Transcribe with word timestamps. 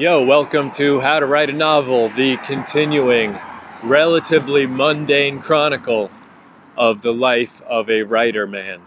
Yo, 0.00 0.24
welcome 0.24 0.70
to 0.70 0.98
How 0.98 1.20
to 1.20 1.26
Write 1.26 1.50
a 1.50 1.52
Novel, 1.52 2.08
the 2.08 2.38
continuing, 2.38 3.38
relatively 3.82 4.66
mundane 4.66 5.40
chronicle 5.40 6.10
of 6.74 7.02
the 7.02 7.12
life 7.12 7.60
of 7.68 7.90
a 7.90 8.04
writer 8.04 8.46
man. 8.46 8.80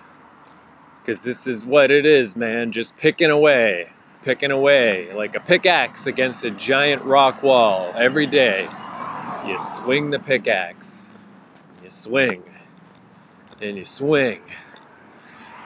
Because 0.99 1.23
this 1.23 1.45
is 1.45 1.63
what 1.63 1.91
it 1.91 2.07
is, 2.07 2.35
man, 2.35 2.71
just 2.71 2.97
picking 2.97 3.29
away, 3.29 3.89
picking 4.23 4.49
away, 4.49 5.13
like 5.13 5.35
a 5.35 5.39
pickaxe 5.39 6.07
against 6.07 6.45
a 6.45 6.49
giant 6.49 7.03
rock 7.03 7.43
wall 7.43 7.93
every 7.95 8.25
day. 8.25 8.67
You 9.45 9.59
swing 9.59 10.09
the 10.09 10.17
pickaxe, 10.17 11.11
you 11.83 11.91
swing, 11.91 12.41
and 13.61 13.77
you 13.77 13.85
swing. 13.85 14.41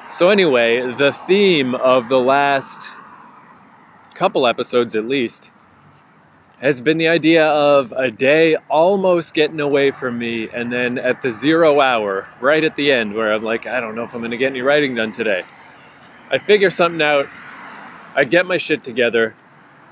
So, 0.09 0.27
anyway, 0.27 0.91
the 0.91 1.14
theme 1.14 1.73
of 1.73 2.09
the 2.09 2.20
last 2.20 2.91
couple 4.18 4.47
episodes 4.47 4.95
at 4.95 5.07
least 5.07 5.52
has 6.58 6.81
been 6.81 6.98
the 6.98 7.08
idea 7.08 7.45
of 7.45 7.91
a 7.95 8.09
day 8.09 8.55
almost 8.67 9.35
getting 9.35 9.59
away 9.59 9.91
from 9.91 10.17
me, 10.17 10.49
and 10.49 10.73
then 10.73 10.98
at 10.98 11.21
the 11.21 11.30
zero 11.30 11.80
hour, 11.80 12.27
right 12.41 12.63
at 12.63 12.75
the 12.75 12.91
end, 12.91 13.13
where 13.13 13.31
I'm 13.31 13.44
like, 13.44 13.67
I 13.67 13.80
don't 13.80 13.94
know 13.94 14.03
if 14.03 14.16
I'm 14.16 14.27
to 14.27 14.38
get 14.38 14.49
any 14.49 14.61
writing 14.61 14.95
done 14.95 15.11
today. 15.11 15.44
I 16.31 16.39
figure 16.39 16.72
something 16.72 16.99
out, 16.99 17.27
I 18.16 18.23
get 18.23 18.48
my 18.48 18.58
shit 18.58 18.84
together, 18.84 19.35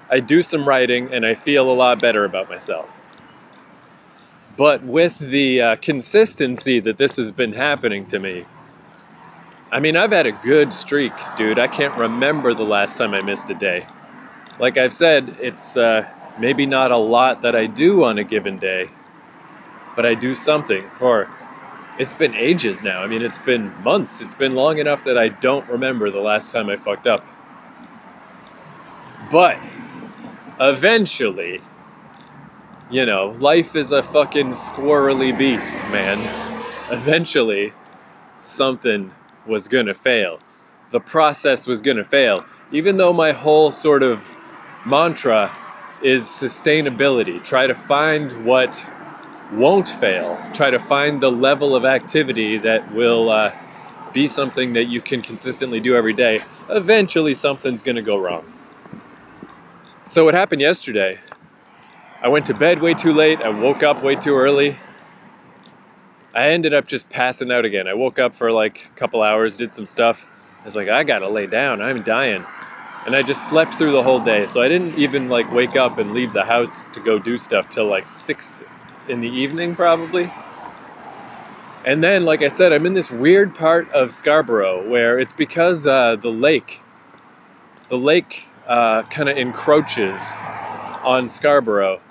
I 0.09 0.21
do 0.21 0.41
some 0.41 0.67
writing, 0.67 1.13
and 1.13 1.23
I 1.23 1.35
feel 1.35 1.71
a 1.71 1.75
lot 1.75 2.01
better 2.01 2.25
about 2.25 2.49
myself. 2.49 2.91
But 4.57 4.81
with 4.81 5.19
the 5.19 5.61
uh, 5.61 5.75
consistency 5.75 6.79
that 6.79 6.97
this 6.97 7.15
has 7.17 7.31
been 7.31 7.53
happening 7.53 8.07
to 8.07 8.17
me, 8.17 8.45
I 9.71 9.79
mean, 9.79 9.95
I've 9.95 10.11
had 10.11 10.25
a 10.25 10.31
good 10.31 10.73
streak, 10.73 11.13
dude. 11.37 11.59
I 11.59 11.67
can't 11.67 11.95
remember 11.95 12.55
the 12.55 12.63
last 12.63 12.97
time 12.97 13.13
I 13.13 13.21
missed 13.21 13.51
a 13.51 13.55
day. 13.55 13.85
Like 14.59 14.77
I've 14.77 14.93
said, 14.93 15.37
it's 15.41 15.75
uh, 15.75 16.07
maybe 16.39 16.65
not 16.65 16.91
a 16.91 16.97
lot 16.97 17.41
that 17.41 17.55
I 17.55 17.65
do 17.65 18.05
on 18.05 18.17
a 18.17 18.23
given 18.23 18.57
day, 18.57 18.89
but 19.95 20.05
I 20.05 20.13
do 20.13 20.33
something 20.33 20.83
for. 20.95 21.29
It's 21.97 22.13
been 22.13 22.35
ages 22.35 22.83
now. 22.83 23.01
I 23.01 23.07
mean, 23.07 23.21
it's 23.21 23.39
been 23.39 23.71
months. 23.81 24.21
It's 24.21 24.35
been 24.35 24.55
long 24.55 24.79
enough 24.79 25.03
that 25.05 25.17
I 25.17 25.29
don't 25.29 25.67
remember 25.69 26.09
the 26.09 26.19
last 26.19 26.51
time 26.51 26.69
I 26.69 26.77
fucked 26.77 27.07
up. 27.07 27.25
But 29.31 29.57
eventually, 30.59 31.61
you 32.91 33.05
know, 33.05 33.33
life 33.37 33.75
is 33.75 33.91
a 33.91 34.03
fucking 34.03 34.51
squirrely 34.51 35.37
beast, 35.37 35.77
man. 35.85 36.19
Eventually, 36.91 37.73
something 38.39 39.11
was 39.45 39.67
gonna 39.67 39.93
fail. 39.93 40.39
The 40.91 40.99
process 40.99 41.65
was 41.65 41.81
gonna 41.81 42.03
fail. 42.03 42.45
Even 42.71 42.97
though 42.97 43.13
my 43.13 43.31
whole 43.31 43.71
sort 43.71 44.03
of 44.03 44.34
mantra 44.85 45.51
is 46.01 46.23
sustainability, 46.23 47.43
try 47.43 47.67
to 47.67 47.73
find 47.73 48.31
what 48.45 48.85
won't 49.53 49.87
fail, 49.87 50.39
try 50.53 50.69
to 50.69 50.79
find 50.79 51.21
the 51.21 51.31
level 51.31 51.75
of 51.75 51.85
activity 51.85 52.57
that 52.59 52.93
will 52.93 53.29
uh, 53.29 53.51
be 54.13 54.27
something 54.27 54.73
that 54.73 54.85
you 54.85 55.01
can 55.01 55.21
consistently 55.21 55.79
do 55.79 55.95
every 55.95 56.13
day. 56.13 56.41
Eventually, 56.69 57.33
something's 57.33 57.81
gonna 57.81 58.01
go 58.01 58.17
wrong. 58.17 58.45
So, 60.03 60.25
what 60.25 60.33
happened 60.33 60.61
yesterday? 60.61 61.19
I 62.21 62.27
went 62.27 62.45
to 62.47 62.53
bed 62.53 62.81
way 62.81 62.93
too 62.93 63.13
late, 63.13 63.41
I 63.41 63.49
woke 63.49 63.83
up 63.83 64.03
way 64.03 64.15
too 64.15 64.35
early. 64.35 64.75
I 66.33 66.49
ended 66.49 66.73
up 66.73 66.85
just 66.85 67.09
passing 67.09 67.49
out 67.51 67.63
again. 67.63 67.87
I 67.87 67.93
woke 67.93 68.19
up 68.19 68.33
for 68.33 68.51
like 68.51 68.85
a 68.93 68.99
couple 68.99 69.23
hours, 69.23 69.55
did 69.55 69.73
some 69.73 69.85
stuff. 69.85 70.25
I 70.59 70.63
was 70.65 70.75
like, 70.75 70.89
I 70.89 71.03
gotta 71.03 71.29
lay 71.29 71.47
down, 71.47 71.81
I'm 71.81 72.03
dying. 72.03 72.45
And 73.05 73.15
I 73.15 73.21
just 73.21 73.49
slept 73.49 73.75
through 73.75 73.91
the 73.91 74.01
whole 74.01 74.19
day. 74.19 74.47
So 74.47 74.61
I 74.61 74.67
didn't 74.67 74.97
even 74.97 75.29
like 75.29 75.51
wake 75.51 75.75
up 75.75 75.99
and 75.99 76.13
leave 76.13 76.33
the 76.33 76.43
house 76.43 76.83
to 76.93 76.99
go 76.99 77.19
do 77.19 77.37
stuff 77.37 77.69
till 77.69 77.85
like 77.85 78.07
six 78.07 78.63
in 79.07 79.21
the 79.21 79.29
evening, 79.29 79.75
probably. 79.75 80.31
And 81.85 82.03
then, 82.03 82.25
like 82.25 82.41
I 82.41 82.47
said, 82.47 82.73
I'm 82.73 82.87
in 82.87 82.93
this 82.93 83.11
weird 83.11 83.53
part 83.53 83.87
of 83.91 84.11
Scarborough 84.11 84.89
where 84.89 85.19
it's 85.19 85.33
because 85.33 85.85
uh, 85.85 86.15
the 86.15 86.31
lake, 86.31 86.81
the 87.89 87.97
lake 87.97 88.47
uh, 88.65 89.03
kind 89.03 89.29
of 89.29 89.37
encroaches 89.37 90.33
on 91.03 91.27
Scarborough. 91.27 92.01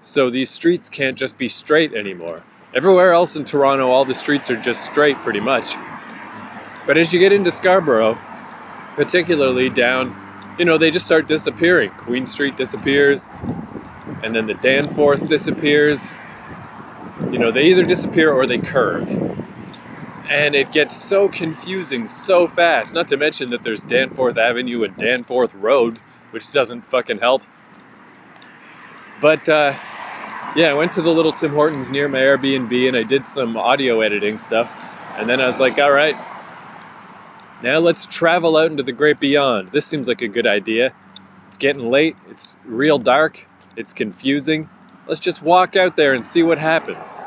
So 0.00 0.30
these 0.30 0.48
streets 0.50 0.88
can't 0.88 1.18
just 1.18 1.36
be 1.36 1.48
straight 1.48 1.92
anymore. 1.92 2.44
Everywhere 2.72 3.12
else 3.12 3.34
in 3.34 3.44
Toronto, 3.44 3.90
all 3.90 4.04
the 4.04 4.14
streets 4.14 4.48
are 4.50 4.56
just 4.56 4.84
straight 4.84 5.16
pretty 5.18 5.40
much. 5.40 5.74
But 6.86 6.96
as 6.96 7.12
you 7.12 7.18
get 7.18 7.32
into 7.32 7.50
Scarborough, 7.50 8.16
particularly 8.94 9.70
down, 9.70 10.14
you 10.58 10.64
know, 10.64 10.78
they 10.78 10.90
just 10.90 11.06
start 11.06 11.26
disappearing. 11.26 11.90
Queen 11.90 12.26
Street 12.26 12.56
disappears, 12.56 13.30
and 14.22 14.34
then 14.34 14.46
the 14.46 14.54
Danforth 14.54 15.28
disappears. 15.28 16.08
You 17.30 17.38
know, 17.38 17.50
they 17.50 17.64
either 17.66 17.84
disappear 17.84 18.32
or 18.32 18.46
they 18.46 18.58
curve. 18.58 19.08
And 20.28 20.54
it 20.54 20.72
gets 20.72 20.96
so 20.96 21.28
confusing 21.28 22.08
so 22.08 22.46
fast. 22.46 22.94
Not 22.94 23.08
to 23.08 23.16
mention 23.16 23.50
that 23.50 23.62
there's 23.62 23.84
Danforth 23.84 24.38
Avenue 24.38 24.82
and 24.84 24.96
Danforth 24.96 25.54
Road, 25.54 25.98
which 26.30 26.50
doesn't 26.50 26.82
fucking 26.82 27.18
help. 27.18 27.42
But 29.20 29.48
uh, 29.48 29.74
yeah, 30.56 30.70
I 30.70 30.74
went 30.74 30.92
to 30.92 31.02
the 31.02 31.10
little 31.10 31.32
Tim 31.32 31.52
Hortons 31.52 31.90
near 31.90 32.08
my 32.08 32.18
Airbnb 32.18 32.88
and 32.88 32.96
I 32.96 33.02
did 33.02 33.26
some 33.26 33.56
audio 33.56 34.00
editing 34.00 34.38
stuff. 34.38 34.74
And 35.18 35.28
then 35.28 35.40
I 35.40 35.46
was 35.46 35.60
like, 35.60 35.78
all 35.78 35.92
right, 35.92 36.16
now 37.64 37.78
let's 37.78 38.06
travel 38.06 38.58
out 38.58 38.70
into 38.70 38.82
the 38.82 38.92
great 38.92 39.18
beyond. 39.18 39.70
This 39.70 39.86
seems 39.86 40.06
like 40.06 40.20
a 40.20 40.28
good 40.28 40.46
idea. 40.46 40.92
It's 41.48 41.56
getting 41.56 41.90
late, 41.90 42.14
it's 42.28 42.58
real 42.66 42.98
dark, 42.98 43.46
it's 43.74 43.92
confusing. 43.92 44.68
Let's 45.06 45.20
just 45.20 45.42
walk 45.42 45.74
out 45.74 45.96
there 45.96 46.12
and 46.12 46.24
see 46.24 46.42
what 46.42 46.58
happens. 46.58 47.20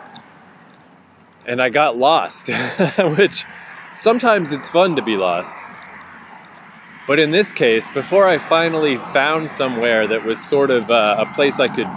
And 1.45 1.61
I 1.61 1.69
got 1.69 1.97
lost, 1.97 2.49
which 3.17 3.45
sometimes 3.93 4.51
it's 4.51 4.69
fun 4.69 4.95
to 4.95 5.01
be 5.01 5.17
lost. 5.17 5.55
But 7.07 7.19
in 7.19 7.31
this 7.31 7.51
case, 7.51 7.89
before 7.89 8.27
I 8.27 8.37
finally 8.37 8.97
found 8.97 9.49
somewhere 9.49 10.07
that 10.07 10.23
was 10.23 10.43
sort 10.43 10.69
of 10.69 10.91
uh, 10.91 11.25
a 11.25 11.33
place 11.33 11.59
I 11.59 11.67
could 11.67 11.87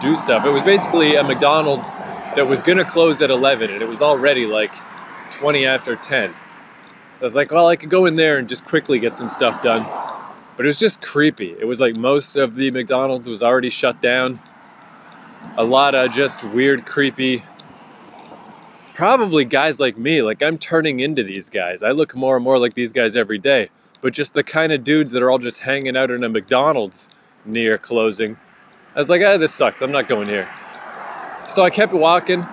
do 0.00 0.14
stuff, 0.14 0.44
it 0.44 0.50
was 0.50 0.62
basically 0.62 1.16
a 1.16 1.24
McDonald's 1.24 1.94
that 2.36 2.46
was 2.46 2.62
to 2.62 2.84
close 2.84 3.22
at 3.22 3.30
11 3.30 3.70
and 3.70 3.82
it 3.82 3.88
was 3.88 4.02
already 4.02 4.46
like 4.46 4.72
20 5.30 5.66
after 5.66 5.96
10. 5.96 6.32
So 7.14 7.24
I 7.24 7.26
was 7.26 7.36
like, 7.36 7.50
well, 7.50 7.68
I 7.68 7.76
could 7.76 7.90
go 7.90 8.06
in 8.06 8.14
there 8.14 8.38
and 8.38 8.48
just 8.48 8.64
quickly 8.64 8.98
get 8.98 9.16
some 9.16 9.28
stuff 9.28 9.62
done. 9.62 9.84
But 10.56 10.66
it 10.66 10.68
was 10.68 10.78
just 10.78 11.00
creepy. 11.00 11.54
It 11.58 11.64
was 11.64 11.80
like 11.80 11.96
most 11.96 12.36
of 12.36 12.56
the 12.56 12.70
McDonald's 12.70 13.28
was 13.28 13.42
already 13.42 13.70
shut 13.70 14.00
down. 14.00 14.40
A 15.56 15.64
lot 15.64 15.94
of 15.94 16.12
just 16.12 16.42
weird, 16.44 16.86
creepy, 16.86 17.42
probably 18.94 19.44
guys 19.44 19.80
like 19.80 19.96
me. 19.96 20.22
Like 20.22 20.42
I'm 20.42 20.58
turning 20.58 21.00
into 21.00 21.22
these 21.22 21.50
guys. 21.50 21.82
I 21.82 21.90
look 21.90 22.14
more 22.14 22.36
and 22.36 22.44
more 22.44 22.58
like 22.58 22.74
these 22.74 22.92
guys 22.92 23.16
every 23.16 23.38
day 23.38 23.70
but 24.00 24.12
just 24.12 24.34
the 24.34 24.44
kind 24.44 24.72
of 24.72 24.84
dudes 24.84 25.12
that 25.12 25.22
are 25.22 25.30
all 25.30 25.38
just 25.38 25.60
hanging 25.60 25.96
out 25.96 26.10
in 26.10 26.22
a 26.24 26.28
McDonald's 26.28 27.10
near 27.44 27.78
closing. 27.78 28.36
I 28.94 28.98
was 28.98 29.10
like, 29.10 29.22
ah, 29.24 29.36
this 29.36 29.52
sucks. 29.52 29.82
I'm 29.82 29.92
not 29.92 30.08
going 30.08 30.28
here. 30.28 30.48
So 31.48 31.64
I 31.64 31.70
kept 31.70 31.92
walking, 31.92 32.46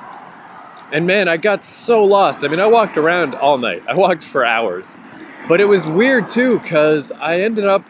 and 0.95 1.05
man, 1.05 1.27
I 1.27 1.35
got 1.35 1.61
so 1.61 2.05
lost. 2.05 2.45
I 2.45 2.47
mean, 2.47 2.61
I 2.61 2.67
walked 2.67 2.97
around 2.97 3.35
all 3.35 3.57
night, 3.57 3.83
I 3.89 3.95
walked 3.95 4.23
for 4.23 4.45
hours. 4.45 4.97
But 5.45 5.59
it 5.59 5.65
was 5.65 5.85
weird 5.85 6.29
too, 6.29 6.57
because 6.59 7.11
I 7.11 7.41
ended 7.41 7.65
up 7.65 7.83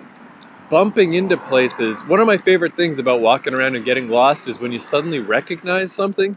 bumping 0.72 1.14
into 1.14 1.38
places. 1.38 2.04
One 2.06 2.20
of 2.20 2.26
my 2.26 2.38
favorite 2.38 2.76
things 2.76 2.98
about 2.98 3.22
walking 3.22 3.54
around 3.54 3.76
and 3.76 3.86
getting 3.86 4.10
lost 4.10 4.48
is 4.48 4.60
when 4.60 4.72
you 4.72 4.80
suddenly 4.80 5.20
recognize 5.20 5.92
something 5.92 6.36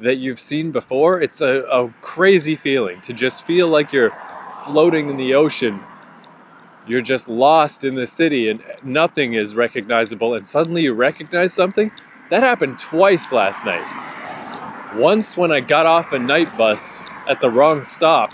that 0.00 0.16
you've 0.16 0.40
seen 0.40 0.72
before. 0.72 1.20
It's 1.20 1.42
a, 1.42 1.60
a 1.64 1.92
crazy 2.00 2.56
feeling 2.56 3.02
to 3.02 3.12
just 3.12 3.44
feel 3.44 3.68
like 3.68 3.92
you're 3.92 4.16
floating 4.64 5.10
in 5.10 5.18
the 5.18 5.34
ocean. 5.34 5.78
You're 6.88 7.02
just 7.02 7.28
lost 7.28 7.84
in 7.84 7.94
the 7.94 8.06
city 8.06 8.48
and 8.48 8.62
nothing 8.82 9.34
is 9.34 9.54
recognizable, 9.54 10.32
and 10.36 10.46
suddenly 10.46 10.84
you 10.84 10.94
recognize 10.94 11.52
something. 11.52 11.92
That 12.30 12.42
happened 12.42 12.78
twice 12.78 13.30
last 13.30 13.66
night. 13.66 14.13
Once 14.96 15.36
when 15.36 15.50
I 15.50 15.60
got 15.60 15.86
off 15.86 16.12
a 16.12 16.18
night 16.18 16.56
bus 16.56 17.02
at 17.28 17.40
the 17.40 17.50
wrong 17.50 17.82
stop 17.82 18.32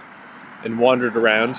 and 0.64 0.78
wandered 0.78 1.16
around. 1.16 1.56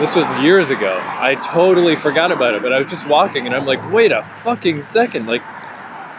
This 0.00 0.14
was 0.14 0.26
years 0.38 0.70
ago. 0.70 1.00
I 1.04 1.36
totally 1.36 1.96
forgot 1.96 2.30
about 2.30 2.54
it, 2.54 2.62
but 2.62 2.72
I 2.72 2.78
was 2.78 2.86
just 2.86 3.08
walking 3.08 3.46
and 3.46 3.54
I'm 3.54 3.66
like, 3.66 3.92
wait 3.92 4.12
a 4.12 4.22
fucking 4.44 4.80
second. 4.80 5.26
Like, 5.26 5.42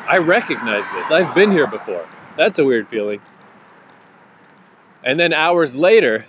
I 0.07 0.17
recognize 0.17 0.89
this. 0.91 1.11
I've 1.11 1.33
been 1.35 1.51
here 1.51 1.67
before. 1.67 2.05
That's 2.35 2.59
a 2.59 2.65
weird 2.65 2.87
feeling. 2.87 3.21
And 5.03 5.19
then 5.19 5.31
hours 5.31 5.75
later, 5.75 6.25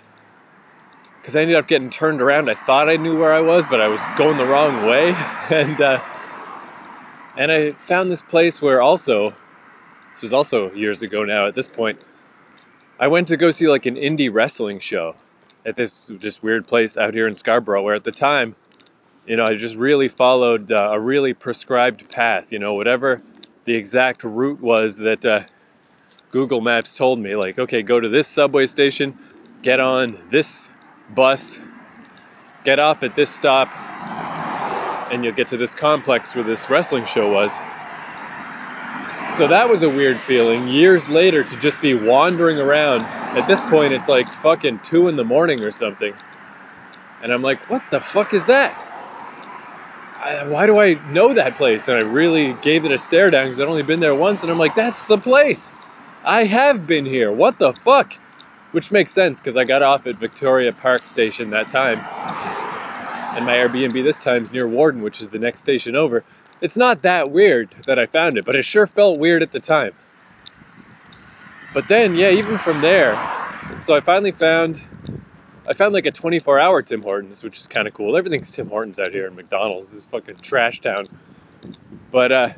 because 1.21 1.37
I 1.37 1.43
ended 1.43 1.57
up 1.57 1.69
getting 1.69 1.91
turned 1.91 2.23
around. 2.23 2.49
I 2.49 2.55
thought 2.55 2.89
I 2.89 2.97
knew 2.97 3.19
where 3.19 3.35
I 3.35 3.41
was, 3.41 3.67
but 3.67 3.81
I 3.81 3.89
was 3.89 4.01
going 4.17 4.37
the 4.37 4.47
wrong 4.47 4.87
way, 4.87 5.13
and 5.51 5.81
uh, 5.81 6.01
and 7.37 7.53
I 7.53 7.73
found 7.73 8.11
this 8.11 8.23
place 8.23 8.63
where 8.63 8.81
also 8.81 9.35
this 10.19 10.23
was 10.23 10.33
also 10.33 10.73
years 10.73 11.03
ago 11.03 11.23
now. 11.23 11.47
At 11.47 11.55
this 11.55 11.69
point, 11.69 12.01
I 12.99 13.07
went 13.07 13.29
to 13.29 13.37
go 13.37 13.53
see 13.53 13.69
like 13.69 13.87
an 13.87 13.95
indie 13.95 14.29
wrestling 14.35 14.81
show 14.81 15.15
at 15.65 15.77
this 15.77 16.11
this 16.21 16.43
weird 16.43 16.67
place 16.67 16.97
out 16.97 17.15
here 17.15 17.29
in 17.29 17.37
Scarborough, 17.37 17.85
where 17.85 17.95
at 17.95 18.03
the 18.03 18.11
time 18.11 18.57
You 19.29 19.37
know, 19.37 19.45
I 19.45 19.57
just 19.57 19.77
really 19.77 20.09
followed 20.09 20.73
uh, 20.73 20.91
a 20.95 20.99
really 20.99 21.35
prescribed 21.35 22.09
path, 22.09 22.51
you 22.51 22.59
know, 22.59 22.73
whatever 22.73 23.21
the 23.67 23.75
exact 23.75 24.25
route 24.25 24.59
was 24.59 24.97
that 24.97 25.27
uh, 25.27 25.43
Google 26.31 26.63
Maps 26.63 26.97
told 26.97 27.19
me. 27.19 27.37
Like, 27.37 27.59
okay, 27.59 27.83
go 27.83 28.01
to 28.01 28.09
this 28.09 28.27
subway 28.27 28.65
station, 28.65 29.19
get 29.61 29.81
on 29.81 30.19
this 30.31 30.71
bus, 31.15 31.61
get 32.65 32.79
off 32.79 33.03
at 33.03 33.15
this 33.17 33.29
stop, 33.29 33.69
and 35.13 35.23
you'll 35.23 35.35
get 35.35 35.49
to 35.49 35.59
this 35.59 35.75
complex 35.75 36.35
where 36.35 36.43
this 36.45 36.71
wrestling 36.71 37.05
show 37.05 37.31
was. 37.31 37.53
So 39.29 39.47
that 39.47 39.69
was 39.69 39.83
a 39.83 39.89
weird 39.89 40.19
feeling. 40.19 40.67
Years 40.69 41.09
later, 41.09 41.45
to 41.45 41.57
just 41.59 41.81
be 41.81 41.95
wandering 41.95 42.59
around. 42.59 43.03
At 43.37 43.47
this 43.47 43.63
point, 43.63 43.93
it's 43.93 44.09
like 44.09 44.33
fucking 44.33 44.81
two 44.81 45.09
in 45.09 45.17
the 45.17 45.25
morning 45.25 45.63
or 45.63 45.71
something. 45.71 46.15
And 47.23 47.33
I'm 47.33 47.43
like, 47.43 47.59
what 47.71 47.83
the 47.91 48.01
fuck 48.01 48.33
is 48.33 48.47
that? 48.47 48.73
I, 50.19 50.47
why 50.49 50.67
do 50.67 50.81
I 50.81 50.95
know 51.13 51.33
that 51.35 51.55
place? 51.57 51.89
And 51.89 51.97
I 51.97 52.01
really 52.01 52.55
gave 52.55 52.85
it 52.85 52.91
a 52.91 52.99
stare 52.99 53.31
down 53.31 53.47
because 53.47 53.61
I'd 53.61 53.69
only 53.69 53.83
been 53.83 54.01
there 54.01 54.15
once. 54.15 54.43
And 54.43 54.51
I'm 54.51 54.59
like, 54.59 54.75
that's 54.75 55.05
the 55.05 55.19
place. 55.19 55.75
I 56.25 56.45
have 56.45 56.87
been 56.87 57.05
here. 57.05 57.31
What 57.31 57.59
the 57.59 57.73
fuck? 57.73 58.15
Which 58.73 58.91
makes 58.91 59.13
sense 59.13 59.41
because 59.41 59.57
I 59.57 59.65
got 59.65 59.83
off 59.83 60.07
at 60.07 60.17
Victoria 60.17 60.73
Park 60.73 61.07
Station 61.07 61.51
that 61.51 61.69
time. 61.69 61.99
And 63.37 63.47
my 63.47 63.55
Airbnb 63.57 64.03
this 64.03 64.23
time 64.25 64.43
is 64.43 64.53
near 64.53 64.67
Warden, 64.67 65.03
which 65.03 65.21
is 65.21 65.29
the 65.29 65.39
next 65.39 65.61
station 65.61 65.95
over. 65.95 66.25
It's 66.61 66.77
not 66.77 67.03
that 67.03 67.31
weird 67.31 67.71
that 67.87 67.99
I 67.99 68.07
found 68.07 68.39
it, 68.39 68.45
but 68.45 68.57
it 68.57 68.65
sure 68.65 68.87
felt 68.87 69.19
weird 69.19 69.43
at 69.43 69.53
the 69.53 69.61
time. 69.61 69.93
But 71.73 71.89
then, 71.89 72.15
yeah, 72.15 72.31
even 72.31 72.59
from 72.59 72.81
there, 72.81 73.13
so 73.81 73.95
I 73.95 74.01
finally 74.01 74.33
found 74.33 74.85
I 75.69 75.75
found 75.75 75.93
like 75.93 76.07
a 76.07 76.11
24 76.11 76.59
hour 76.59 76.81
Tim 76.81 77.03
Hortons, 77.03 77.45
which 77.45 77.59
is 77.59 77.69
kind 77.69 77.87
of 77.87 77.93
cool. 77.93 78.17
Everything's 78.17 78.51
Tim 78.53 78.69
Hortons 78.69 78.99
out 78.99 79.13
here, 79.13 79.27
and 79.27 79.37
McDonald's 79.37 79.93
is 79.93 80.07
fucking 80.07 80.37
trash 80.39 80.81
town. 80.81 81.07
But 82.11 82.33
uh, 82.33 82.49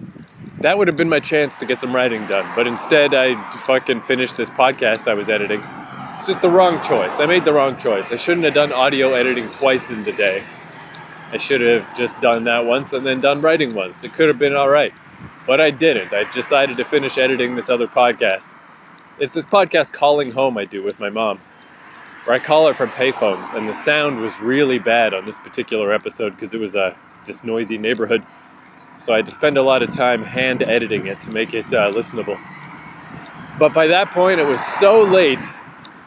that 0.61 0.79
would 0.79 0.87
have 0.87 0.96
been 0.96 1.08
my 1.08 1.19
chance 1.19 1.56
to 1.56 1.67
get 1.67 1.79
some 1.79 1.94
writing 1.94 2.25
done. 2.29 2.50
But 2.55 2.69
instead, 2.69 3.12
I 3.12 3.35
fucking 3.58 4.03
finished 4.03 4.37
this 4.37 4.49
podcast 4.49 5.08
I 5.08 5.14
was 5.14 5.29
editing. 5.29 5.61
It's 6.17 6.29
just 6.29 6.41
the 6.41 6.50
wrong 6.50 6.81
choice. 6.82 7.19
I 7.19 7.26
made 7.26 7.44
the 7.44 7.53
wrong 7.53 7.76
choice. 7.76 8.12
I 8.12 8.17
shouldn't 8.17 8.44
have 8.44 8.55
done 8.55 8.73
audio 8.73 9.14
editing 9.14 9.49
twice 9.50 9.91
in 9.91 10.05
the 10.05 10.12
day. 10.12 10.43
I 11.32 11.37
should 11.37 11.61
have 11.61 11.97
just 11.97 12.21
done 12.21 12.44
that 12.44 12.65
once 12.65 12.93
and 12.93 13.06
then 13.06 13.21
done 13.21 13.41
writing 13.41 13.75
once. 13.75 14.05
It 14.05 14.12
could 14.12 14.29
have 14.29 14.38
been 14.38 14.56
all 14.56 14.69
right. 14.69 14.93
But 15.47 15.61
I 15.61 15.71
didn't. 15.71 16.12
I 16.12 16.31
decided 16.31 16.77
to 16.77 16.85
finish 16.85 17.19
editing 17.19 17.55
this 17.55 17.71
other 17.71 17.87
podcast. 17.87 18.55
It's 19.19 19.35
this 19.35 19.47
podcast, 19.47 19.93
Calling 19.93 20.31
Home, 20.32 20.56
I 20.59 20.65
do 20.65 20.82
with 20.82 20.99
my 20.99 21.11
mom 21.11 21.41
where 22.25 22.37
I 22.37 22.38
call 22.38 22.67
her 22.67 22.75
from 22.75 22.91
payphones, 22.91 23.55
and 23.55 23.69
the 23.69 23.73
sound 23.73 24.21
was 24.21 24.41
really 24.41 24.79
bad 24.79 25.15
on 25.15 25.25
this 25.25 25.38
particular 25.38 25.93
episode 25.93 26.31
because 26.31 26.53
it 26.55 26.61
was 26.61 26.75
a 26.75 26.82
uh, 26.82 26.94
this 27.27 27.44
noisy 27.44 27.77
neighborhood. 27.77 28.23
So 28.99 29.12
I 29.12 29.17
had 29.17 29.27
to 29.27 29.32
spend 29.32 29.59
a 29.59 29.62
lot 29.62 29.82
of 29.82 29.91
time 29.91 30.23
hand 30.23 30.62
editing 30.62 31.06
it 31.06 31.21
to 31.21 31.31
make 31.31 31.55
it 31.55 31.67
uh, 31.67 31.91
listenable. 31.93 32.38
But 33.59 33.75
by 33.75 33.87
that 33.88 34.11
point, 34.11 34.41
it 34.41 34.44
was 34.44 34.65
so 34.65 35.03
late, 35.03 35.43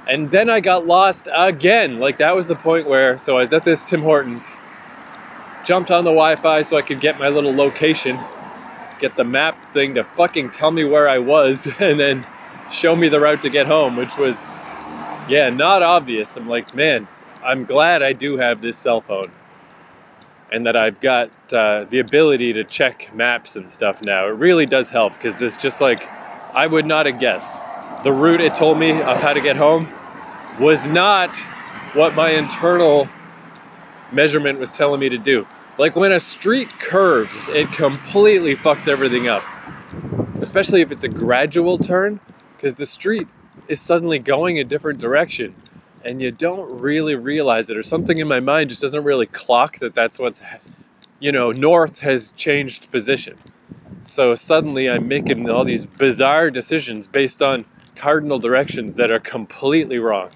and 0.08 0.30
then 0.30 0.50
I 0.50 0.60
got 0.60 0.88
lost 0.88 1.30
again. 1.36 2.00
Like 2.00 2.18
that 2.18 2.36
was 2.36 2.48
the 2.48 2.56
point 2.56 2.88
where, 2.88 3.18
so 3.18 3.38
I 3.38 3.42
was 3.42 3.54
at 3.54 3.64
this 3.64 3.84
Tim 3.84 4.02
Hortons, 4.02 4.52
jumped 5.63 5.92
on 5.92 6.04
the 6.04 6.12
Wi-Fi 6.12 6.62
so 6.62 6.77
I 6.77 6.81
could 6.81 7.00
get 7.00 7.19
my 7.19 7.30
little 7.30 7.54
location, 7.54 8.19
get 9.00 9.15
the 9.15 9.24
map 9.24 9.74
thing 9.74 9.94
to 9.95 10.04
fucking 10.04 10.51
tell 10.51 10.71
me 10.71 10.83
where 10.83 11.10
I 11.10 11.19
was, 11.19 11.68
and 11.80 12.00
then 12.00 12.25
show 12.71 12.95
me 12.95 13.10
the 13.10 13.19
route 13.19 13.42
to 13.44 13.50
get 13.50 13.68
home, 13.68 13.95
which 13.95 14.18
was 14.18 14.45
yeah, 15.30 15.50
not 15.50 15.81
obvious. 15.81 16.36
I'm 16.36 16.50
like, 16.50 16.75
man, 16.75 17.07
I'm 17.44 17.65
glad 17.65 18.04
I 18.04 18.13
do 18.13 18.38
have 18.38 18.62
this 18.62 18.77
cell 18.77 19.01
phone 19.01 19.31
and 20.51 20.65
that 20.68 20.75
I've 20.75 21.00
got 21.00 21.30
uh, 21.51 21.86
the 21.86 22.00
ability 22.00 22.54
to 22.54 22.63
check 22.63 23.13
maps 23.15 23.56
and 23.56 23.69
stuff 23.69 24.04
now. 24.04 24.27
It 24.27 24.36
really 24.36 24.65
does 24.65 24.89
help 24.89 25.13
because 25.13 25.42
it's 25.42 25.57
just 25.57 25.81
like 25.81 26.07
I 26.54 26.68
would 26.68 26.86
not 26.86 27.07
have 27.07 27.19
guessed. 27.19 27.60
The 28.04 28.13
route 28.13 28.42
it 28.42 28.56
told 28.56 28.77
me 28.77 28.92
of 28.92 29.19
how 29.19 29.33
to 29.33 29.42
get 29.42 29.56
home 29.56 29.88
was 30.60 30.88
not 30.88 31.38
what 31.94 32.13
my 32.13 32.30
internal 32.31 33.07
measurement 34.13 34.60
was 34.60 34.71
telling 34.71 35.00
me 35.00 35.10
to 35.10 35.18
do. 35.18 35.48
Like 35.77 35.95
when 35.95 36.12
a 36.12 36.19
street 36.19 36.69
curves, 36.80 37.50
it 37.50 37.71
completely 37.71 38.56
fucks 38.56 38.88
everything 38.88 39.27
up. 39.27 39.44
Especially 40.42 40.81
if 40.81 40.92
it's 40.92 41.04
a 41.04 41.10
gradual 41.10 41.77
turn, 41.77 42.19
because 42.56 42.75
the 42.75 42.86
street 42.86 43.27
is 43.68 43.81
suddenly 43.81 44.19
going 44.19 44.60
a 44.60 44.63
different 44.63 45.00
direction 45.00 45.56
and 46.04 46.21
you 46.21 46.31
don't 46.31 46.80
really 46.80 47.15
realize 47.15 47.69
it 47.69 47.77
or 47.77 47.83
something 47.83 48.18
in 48.18 48.27
my 48.27 48.39
mind 48.39 48.69
just 48.69 48.81
doesn't 48.81 49.04
really 49.04 49.25
clock 49.27 49.80
that 49.80 49.95
that's 49.95 50.19
what's 50.19 50.42
you 51.19 51.31
know 51.31 51.51
north 51.51 52.00
has 52.00 52.31
changed 52.31 52.92
position 52.92 53.38
so 54.04 54.36
suddenly 54.36 54.89
i'm 54.89 55.07
making 55.07 55.50
all 55.50 55.63
these 55.63 55.86
bizarre 55.86 56.50
decisions 56.50 57.07
based 57.07 57.42
on 57.42 57.65
cardinal 57.95 58.39
directions 58.39 58.95
that 58.95 59.12
are 59.12 59.19
completely 59.19 59.98
wrong 60.00 60.30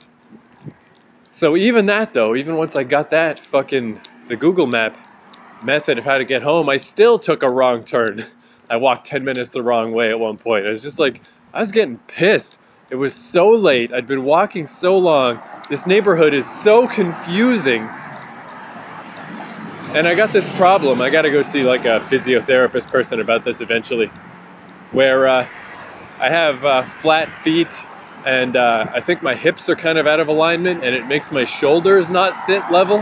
so 1.31 1.55
even 1.55 1.85
that 1.85 2.13
though 2.13 2.35
even 2.35 2.55
once 2.55 2.75
i 2.75 2.83
got 2.83 3.09
that 3.09 3.39
fucking 3.39 3.99
the 4.27 4.35
google 4.35 4.67
map 4.67 4.97
method 5.63 5.97
of 5.97 6.05
how 6.05 6.17
to 6.17 6.25
get 6.25 6.41
home 6.41 6.69
i 6.69 6.77
still 6.77 7.17
took 7.19 7.43
a 7.43 7.49
wrong 7.49 7.83
turn 7.83 8.23
i 8.69 8.77
walked 8.77 9.05
10 9.05 9.23
minutes 9.23 9.49
the 9.49 9.63
wrong 9.63 9.91
way 9.91 10.09
at 10.09 10.19
one 10.19 10.37
point 10.37 10.65
i 10.65 10.69
was 10.69 10.83
just 10.83 10.99
like 10.99 11.21
i 11.53 11.59
was 11.59 11.71
getting 11.71 11.97
pissed 12.07 12.59
it 12.89 12.95
was 12.95 13.13
so 13.13 13.49
late. 13.49 13.91
I'd 13.91 14.07
been 14.07 14.23
walking 14.23 14.65
so 14.65 14.97
long. 14.97 15.41
This 15.69 15.85
neighborhood 15.85 16.33
is 16.33 16.49
so 16.49 16.87
confusing. 16.87 17.81
And 19.93 20.07
I 20.07 20.15
got 20.15 20.31
this 20.31 20.47
problem. 20.47 21.01
I 21.01 21.09
got 21.09 21.23
to 21.23 21.29
go 21.29 21.41
see 21.41 21.63
like 21.63 21.83
a 21.83 21.99
physiotherapist 22.07 22.87
person 22.87 23.19
about 23.19 23.43
this 23.43 23.59
eventually, 23.59 24.09
where 24.91 25.27
uh, 25.27 25.45
I 26.19 26.29
have 26.29 26.63
uh, 26.63 26.83
flat 26.83 27.29
feet 27.43 27.73
and 28.27 28.55
uh, 28.55 28.91
I 28.93 28.99
think 28.99 29.23
my 29.23 29.33
hips 29.33 29.69
are 29.69 29.75
kind 29.75 29.97
of 29.97 30.05
out 30.05 30.19
of 30.19 30.27
alignment 30.27 30.83
and 30.83 30.93
it 30.93 31.07
makes 31.07 31.31
my 31.31 31.45
shoulders 31.45 32.11
not 32.11 32.35
sit 32.35 32.61
level. 32.69 32.99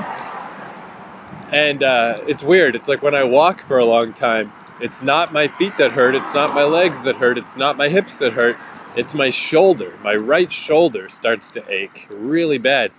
And 1.52 1.84
uh, 1.84 2.22
it's 2.28 2.44
weird. 2.44 2.76
It's 2.76 2.88
like 2.88 3.02
when 3.02 3.16
I 3.16 3.24
walk 3.24 3.62
for 3.62 3.80
a 3.80 3.86
long 3.86 4.14
time, 4.14 4.52
it's 4.80 5.04
not 5.04 5.34
my 5.34 5.48
feet 5.48 5.74
that 5.78 5.92
hurt, 5.92 6.16
it's 6.16 6.34
not 6.34 6.54
my 6.54 6.64
legs 6.64 7.04
that 7.04 7.16
hurt, 7.16 7.38
it's 7.38 7.58
not 7.58 7.78
my 7.78 7.90
hips 7.90 8.18
that 8.18 8.34
hurt 8.34 8.56
it's 8.96 9.14
my 9.14 9.30
shoulder. 9.30 9.94
My 10.04 10.16
right 10.16 10.52
shoulder 10.52 11.10
starts 11.10 11.50
to 11.52 11.70
ache 11.70 12.08
really 12.10 12.58
bad. 12.58 12.92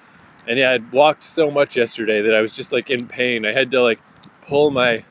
And 0.47 0.59
yeah, 0.59 0.73
I'd 0.73 0.93
walked 0.93 1.25
so 1.25 1.51
much 1.51 1.77
yesterday 1.77 2.21
that 2.23 2.35
I 2.35 2.41
was 2.41 2.55
just 2.55 2.73
like 2.73 2.91
in 2.91 3.07
pain. 3.07 3.47
I 3.47 3.53
had 3.53 3.71
to 3.73 3.83
like 3.83 4.01
pull 4.43 4.71
my 4.71 5.05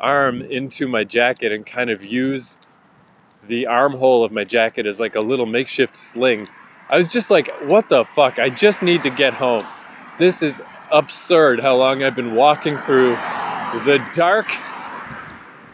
arm 0.00 0.42
into 0.42 0.88
my 0.88 1.04
jacket 1.04 1.52
and 1.52 1.64
kind 1.64 1.90
of 1.90 2.04
use 2.04 2.56
the 3.46 3.66
armhole 3.66 4.24
of 4.24 4.32
my 4.32 4.44
jacket 4.44 4.86
as 4.86 5.00
like 5.00 5.14
a 5.14 5.20
little 5.20 5.46
makeshift 5.46 5.96
sling. 5.96 6.48
I 6.88 6.96
was 6.96 7.08
just 7.08 7.30
like, 7.30 7.48
what 7.62 7.88
the 7.88 8.04
fuck? 8.04 8.38
I 8.38 8.50
just 8.50 8.82
need 8.82 9.02
to 9.02 9.10
get 9.10 9.34
home. 9.34 9.66
This 10.18 10.42
is 10.42 10.60
absurd 10.90 11.60
how 11.60 11.76
long 11.76 12.02
I've 12.02 12.14
been 12.14 12.34
walking 12.34 12.76
through 12.76 13.16
the 13.84 14.04
dark, 14.12 14.46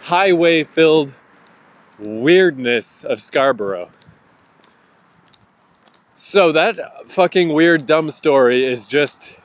highway 0.01 0.65
filled 0.65 1.13
weirdness 1.99 3.05
of 3.05 3.21
Scarborough. 3.21 3.91
So 6.15 6.53
that 6.53 7.11
fucking 7.11 7.51
weird 7.51 7.87
dumb 7.87 8.11
story 8.11 8.65
is 8.65 8.87
just 8.87 9.37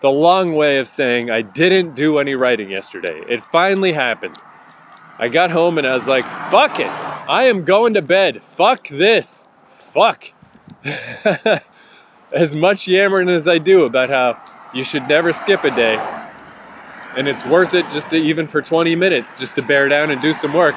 the 0.00 0.10
long 0.10 0.54
way 0.54 0.78
of 0.78 0.86
saying 0.86 1.30
I 1.30 1.42
didn't 1.42 1.94
do 1.94 2.18
any 2.18 2.34
writing 2.34 2.70
yesterday. 2.70 3.22
It 3.28 3.42
finally 3.44 3.92
happened. 3.92 4.36
I 5.18 5.28
got 5.28 5.50
home 5.50 5.78
and 5.78 5.86
I 5.86 5.94
was 5.94 6.08
like, 6.08 6.24
fuck 6.50 6.80
it. 6.80 6.88
I 6.88 7.44
am 7.44 7.64
going 7.64 7.94
to 7.94 8.02
bed. 8.02 8.42
Fuck 8.42 8.88
this. 8.88 9.48
Fuck. 9.70 10.32
as 12.32 12.56
much 12.56 12.88
yammering 12.88 13.28
as 13.28 13.46
I 13.46 13.58
do 13.58 13.84
about 13.84 14.10
how 14.10 14.40
you 14.74 14.82
should 14.84 15.08
never 15.08 15.32
skip 15.32 15.64
a 15.64 15.70
day. 15.70 15.96
And 17.16 17.28
it's 17.28 17.46
worth 17.46 17.74
it 17.74 17.84
just 17.90 18.10
to 18.10 18.16
even 18.16 18.48
for 18.48 18.60
20 18.60 18.96
minutes 18.96 19.32
just 19.34 19.54
to 19.54 19.62
bear 19.62 19.88
down 19.88 20.10
and 20.10 20.20
do 20.20 20.34
some 20.34 20.52
work. 20.52 20.74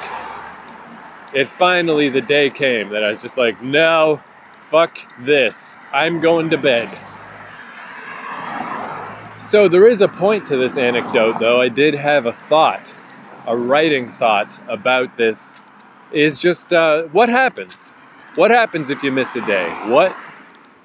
It 1.34 1.48
finally 1.48 2.08
the 2.08 2.20
day 2.20 2.48
came 2.48 2.90
that 2.90 3.02
I 3.02 3.08
was 3.08 3.20
just 3.20 3.36
like, 3.36 3.60
no, 3.60 4.20
fuck 4.60 4.98
this. 5.24 5.76
I'm 5.92 6.20
going 6.20 6.48
to 6.50 6.58
bed. 6.58 6.88
So 9.40 9.68
there 9.68 9.86
is 9.86 10.00
a 10.00 10.08
point 10.08 10.46
to 10.48 10.56
this 10.56 10.76
anecdote, 10.76 11.38
though. 11.38 11.60
I 11.60 11.68
did 11.68 11.94
have 11.94 12.26
a 12.26 12.32
thought, 12.32 12.94
a 13.48 13.56
writing 13.56 14.10
thought 14.10 14.60
about 14.68 15.16
this. 15.16 15.60
Is 16.12 16.38
just 16.38 16.72
uh, 16.72 17.04
what 17.04 17.28
happens? 17.28 17.90
What 18.34 18.50
happens 18.50 18.90
if 18.90 19.02
you 19.02 19.10
miss 19.10 19.34
a 19.36 19.44
day? 19.46 19.68
What 19.86 20.14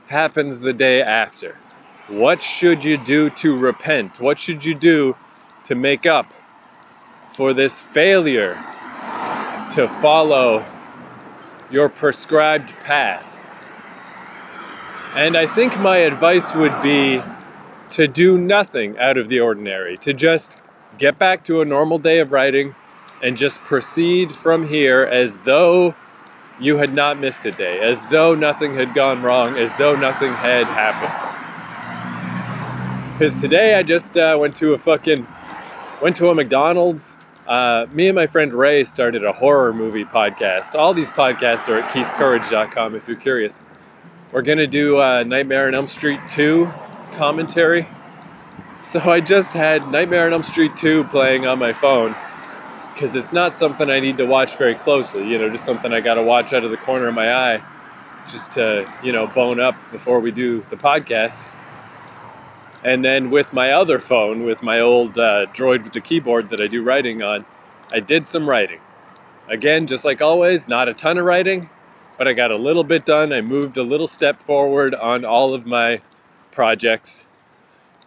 happens 0.07 0.61
the 0.61 0.73
day 0.73 1.01
after? 1.01 1.57
What 2.07 2.41
should 2.41 2.83
you 2.83 2.97
do 2.97 3.29
to 3.31 3.57
repent? 3.57 4.19
What 4.19 4.39
should 4.39 4.65
you 4.65 4.75
do 4.75 5.15
to 5.65 5.75
make 5.75 6.05
up 6.05 6.25
for 7.31 7.53
this 7.53 7.81
failure 7.81 8.55
to 9.71 9.87
follow 10.01 10.65
your 11.69 11.89
prescribed 11.89 12.69
path? 12.79 13.37
And 15.15 15.37
I 15.37 15.47
think 15.47 15.77
my 15.79 15.97
advice 15.97 16.55
would 16.55 16.81
be 16.81 17.21
to 17.91 18.07
do 18.07 18.37
nothing 18.37 18.97
out 18.97 19.17
of 19.17 19.29
the 19.29 19.39
ordinary, 19.39 19.97
to 19.97 20.13
just 20.13 20.62
get 20.97 21.17
back 21.17 21.43
to 21.45 21.61
a 21.61 21.65
normal 21.65 21.99
day 21.99 22.19
of 22.19 22.31
writing 22.31 22.75
and 23.21 23.37
just 23.37 23.59
proceed 23.61 24.31
from 24.31 24.67
here 24.67 25.03
as 25.03 25.37
though 25.39 25.95
you 26.59 26.77
had 26.77 26.93
not 26.93 27.19
missed 27.19 27.45
a 27.45 27.51
day, 27.51 27.79
as 27.79 28.03
though 28.07 28.35
nothing 28.35 28.75
had 28.75 28.93
gone 28.93 29.23
wrong, 29.23 29.57
as 29.57 29.73
though 29.73 29.95
nothing 29.95 30.31
had 30.33 30.65
happened. 30.65 31.33
Because 33.13 33.37
today 33.37 33.75
I 33.75 33.83
just 33.83 34.17
uh, 34.17 34.37
went 34.39 34.55
to 34.57 34.73
a 34.73 34.77
fucking 34.77 35.25
went 36.01 36.15
to 36.17 36.29
a 36.29 36.35
McDonald's. 36.35 37.17
Uh, 37.47 37.85
me 37.91 38.07
and 38.07 38.15
my 38.15 38.27
friend 38.27 38.53
Ray 38.53 38.83
started 38.83 39.23
a 39.23 39.31
horror 39.31 39.73
movie 39.73 40.05
podcast. 40.05 40.75
All 40.75 40.93
these 40.93 41.09
podcasts 41.09 41.67
are 41.69 41.79
at 41.79 41.89
keithcourage.com 41.91 42.95
if 42.95 43.07
you're 43.07 43.17
curious. 43.17 43.61
We're 44.31 44.41
gonna 44.41 44.67
do 44.67 44.99
uh, 44.99 45.23
Nightmare 45.23 45.67
on 45.67 45.75
Elm 45.75 45.87
Street 45.87 46.19
2 46.27 46.69
commentary. 47.11 47.87
So 48.83 48.99
I 48.99 49.21
just 49.21 49.53
had 49.53 49.89
Nightmare 49.89 50.25
on 50.25 50.33
Elm 50.33 50.43
Street 50.43 50.75
2 50.75 51.05
playing 51.05 51.47
on 51.47 51.57
my 51.57 51.71
phone 51.71 52.13
because 52.93 53.15
it's 53.15 53.31
not 53.31 53.55
something 53.55 53.89
I 53.89 54.01
need 54.01 54.17
to 54.17 54.25
watch 54.25 54.57
very 54.57 54.75
closely. 54.75 55.25
You 55.25 55.37
know, 55.37 55.49
just 55.49 55.63
something 55.63 55.93
I 55.93 56.01
got 56.01 56.15
to 56.15 56.21
watch 56.21 56.51
out 56.51 56.65
of 56.65 56.71
the 56.71 56.75
corner 56.75 57.07
of 57.07 57.13
my 57.13 57.33
eye, 57.33 57.63
just 58.29 58.51
to 58.53 58.91
you 59.01 59.13
know 59.13 59.25
bone 59.27 59.61
up 59.61 59.75
before 59.93 60.19
we 60.19 60.31
do 60.31 60.65
the 60.69 60.75
podcast. 60.75 61.45
And 62.83 63.05
then 63.05 63.31
with 63.31 63.53
my 63.53 63.71
other 63.71 63.99
phone, 63.99 64.43
with 64.43 64.61
my 64.61 64.81
old 64.81 65.17
uh, 65.17 65.45
Droid 65.53 65.85
with 65.85 65.93
the 65.93 66.01
keyboard 66.01 66.49
that 66.49 66.59
I 66.59 66.67
do 66.67 66.83
writing 66.83 67.23
on, 67.23 67.45
I 67.89 68.01
did 68.01 68.25
some 68.25 68.47
writing. 68.47 68.81
Again, 69.47 69.87
just 69.87 70.03
like 70.03 70.21
always, 70.21 70.67
not 70.67 70.89
a 70.89 70.93
ton 70.93 71.17
of 71.17 71.23
writing, 71.23 71.69
but 72.17 72.27
I 72.27 72.33
got 72.33 72.51
a 72.51 72.57
little 72.57 72.83
bit 72.83 73.05
done. 73.05 73.31
I 73.31 73.39
moved 73.39 73.77
a 73.77 73.83
little 73.83 74.07
step 74.07 74.43
forward 74.43 74.93
on 74.93 75.23
all 75.23 75.53
of 75.53 75.65
my 75.65 76.01
projects, 76.51 77.23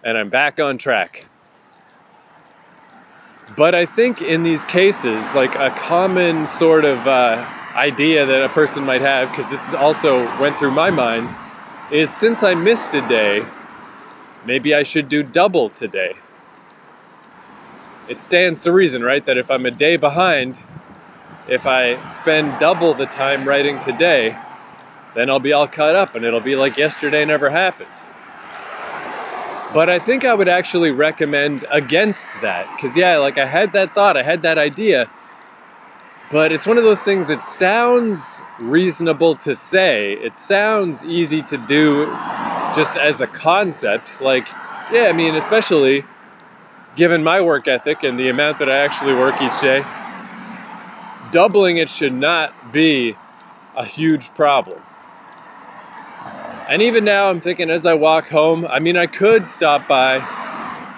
and 0.04 0.16
I'm 0.16 0.28
back 0.28 0.60
on 0.60 0.78
track. 0.78 1.26
But 3.56 3.74
I 3.74 3.86
think 3.86 4.22
in 4.22 4.42
these 4.42 4.64
cases, 4.64 5.34
like 5.34 5.54
a 5.54 5.70
common 5.70 6.46
sort 6.46 6.84
of 6.84 7.06
uh, 7.06 7.46
idea 7.74 8.26
that 8.26 8.42
a 8.42 8.48
person 8.48 8.84
might 8.84 9.02
have, 9.02 9.30
because 9.30 9.48
this 9.50 9.72
also 9.74 10.24
went 10.40 10.58
through 10.58 10.72
my 10.72 10.90
mind, 10.90 11.28
is 11.92 12.10
since 12.10 12.42
I 12.42 12.54
missed 12.54 12.94
a 12.94 13.06
day, 13.06 13.44
maybe 14.44 14.74
I 14.74 14.82
should 14.82 15.08
do 15.08 15.22
double 15.22 15.70
today. 15.70 16.14
It 18.08 18.20
stands 18.20 18.62
to 18.64 18.72
reason, 18.72 19.02
right, 19.02 19.24
that 19.26 19.36
if 19.36 19.50
I'm 19.50 19.66
a 19.66 19.70
day 19.70 19.96
behind, 19.96 20.56
if 21.48 21.66
I 21.66 22.02
spend 22.02 22.58
double 22.58 22.94
the 22.94 23.06
time 23.06 23.46
writing 23.46 23.78
today, 23.80 24.36
then 25.14 25.30
I'll 25.30 25.40
be 25.40 25.52
all 25.52 25.68
caught 25.68 25.94
up 25.96 26.14
and 26.14 26.24
it'll 26.24 26.40
be 26.40 26.56
like 26.56 26.76
yesterday 26.76 27.24
never 27.24 27.50
happened. 27.50 27.88
But 29.74 29.90
I 29.90 29.98
think 29.98 30.24
I 30.24 30.32
would 30.32 30.48
actually 30.48 30.90
recommend 30.90 31.66
against 31.70 32.28
that. 32.40 32.66
Because, 32.76 32.96
yeah, 32.96 33.18
like 33.18 33.36
I 33.36 33.46
had 33.46 33.72
that 33.72 33.94
thought, 33.94 34.16
I 34.16 34.22
had 34.22 34.42
that 34.42 34.58
idea. 34.58 35.10
But 36.30 36.50
it's 36.50 36.66
one 36.66 36.76
of 36.76 36.84
those 36.84 37.02
things, 37.02 37.28
that 37.28 37.42
sounds 37.42 38.40
reasonable 38.58 39.36
to 39.36 39.54
say, 39.54 40.14
it 40.14 40.36
sounds 40.36 41.04
easy 41.04 41.42
to 41.42 41.56
do 41.56 42.06
just 42.74 42.96
as 42.96 43.20
a 43.20 43.26
concept. 43.26 44.20
Like, 44.20 44.48
yeah, 44.92 45.06
I 45.08 45.12
mean, 45.12 45.36
especially 45.36 46.04
given 46.96 47.22
my 47.22 47.40
work 47.40 47.68
ethic 47.68 48.02
and 48.02 48.18
the 48.18 48.28
amount 48.28 48.58
that 48.58 48.70
I 48.70 48.78
actually 48.78 49.14
work 49.14 49.40
each 49.40 49.60
day, 49.60 49.84
doubling 51.30 51.76
it 51.76 51.88
should 51.88 52.14
not 52.14 52.72
be 52.72 53.16
a 53.76 53.84
huge 53.84 54.32
problem. 54.34 54.80
And 56.68 56.82
even 56.82 57.04
now, 57.04 57.30
I'm 57.30 57.40
thinking 57.40 57.70
as 57.70 57.86
I 57.86 57.94
walk 57.94 58.26
home, 58.26 58.66
I 58.66 58.80
mean, 58.80 58.96
I 58.96 59.06
could 59.06 59.46
stop 59.46 59.86
by 59.86 60.18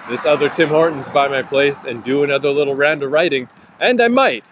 this 0.09 0.25
other 0.25 0.49
Tim 0.49 0.69
Hortons 0.69 1.09
by 1.09 1.27
my 1.27 1.43
place 1.43 1.83
and 1.83 2.03
do 2.03 2.23
another 2.23 2.49
little 2.49 2.73
round 2.73 3.03
of 3.03 3.11
writing, 3.11 3.47
and 3.79 4.01
I 4.01 4.07
might. 4.07 4.43